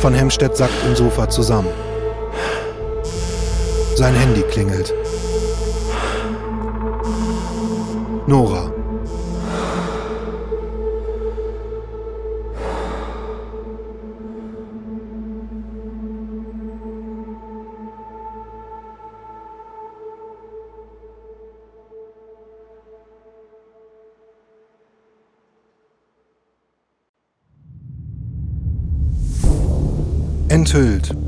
Von 0.00 0.14
Hemstedt 0.14 0.56
sackt 0.56 0.72
im 0.86 0.96
Sofa 0.96 1.28
zusammen. 1.28 1.93
Sein 3.96 4.14
Handy 4.14 4.42
klingelt. 4.42 4.92
Nora. 8.26 8.72
Enthüllt. 30.48 31.23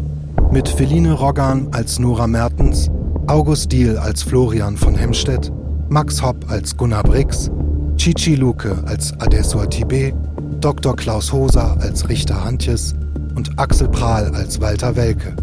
Mit 0.56 0.70
Feline 0.70 1.12
Roggan 1.12 1.68
als 1.72 1.98
Nora 1.98 2.26
Mertens, 2.26 2.88
August 3.26 3.70
Diehl 3.72 3.98
als 3.98 4.22
Florian 4.22 4.74
von 4.74 4.94
Hemstedt, 4.94 5.52
Max 5.90 6.22
Hopp 6.22 6.50
als 6.50 6.74
Gunnar 6.74 7.02
Brix, 7.02 7.50
Chichi 7.98 8.36
Luke 8.36 8.74
als 8.86 9.12
Adessor 9.20 9.68
Tibet, 9.68 10.14
Dr. 10.62 10.96
Klaus 10.96 11.30
Hoser 11.30 11.76
als 11.82 12.08
Richter 12.08 12.42
Hantjes 12.42 12.94
und 13.34 13.50
Axel 13.58 13.86
Prahl 13.88 14.34
als 14.34 14.58
Walter 14.58 14.96
Welke. 14.96 15.36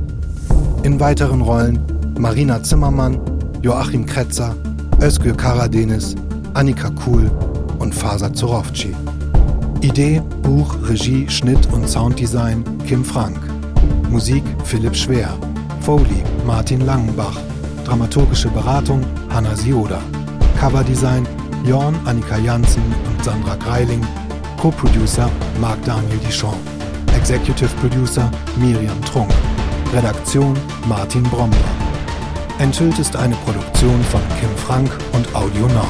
In 0.82 1.00
weiteren 1.00 1.42
Rollen 1.42 1.80
Marina 2.18 2.64
Zimmermann, 2.64 3.22
Joachim 3.62 4.08
Kretzer, 4.08 4.56
Özgür 5.00 5.38
Karadenis, 5.38 6.16
Annika 6.56 6.90
Kuhl 6.90 7.30
und 7.78 7.94
Fasa 7.94 8.34
Zorowci. 8.34 8.96
Idee, 9.82 10.24
Buch, 10.42 10.76
Regie, 10.90 11.30
Schnitt 11.30 11.72
und 11.72 11.88
Sounddesign 11.88 12.64
Kim 12.88 13.06
Frank. 13.06 13.53
Musik 14.14 14.44
Philipp 14.64 14.96
Schwer. 14.96 15.28
Foley 15.82 16.24
Martin 16.46 16.86
Langenbach. 16.86 17.36
Dramaturgische 17.84 18.48
Beratung 18.50 19.04
Hanna 19.30 19.56
Sioda. 19.56 20.00
Coverdesign 20.60 21.26
Jorn 21.66 21.96
Annika 22.06 22.38
Janssen 22.38 22.84
und 23.08 23.24
Sandra 23.24 23.56
Greiling. 23.56 24.06
Co-Producer 24.62 25.28
Marc 25.60 25.84
Daniel 25.84 26.20
Dichon. 26.20 26.54
Executive 27.18 27.72
Producer 27.82 28.30
Miriam 28.58 29.02
Trunk. 29.02 29.32
Redaktion 29.96 30.56
Martin 30.88 31.24
Bromber. 31.24 31.58
Enthüllt 32.60 33.00
ist 33.00 33.16
eine 33.16 33.36
Produktion 33.38 34.00
von 34.12 34.22
Kim 34.40 34.56
Frank 34.58 34.92
und 35.14 35.26
Audio 35.36 35.66
Now. 35.70 35.90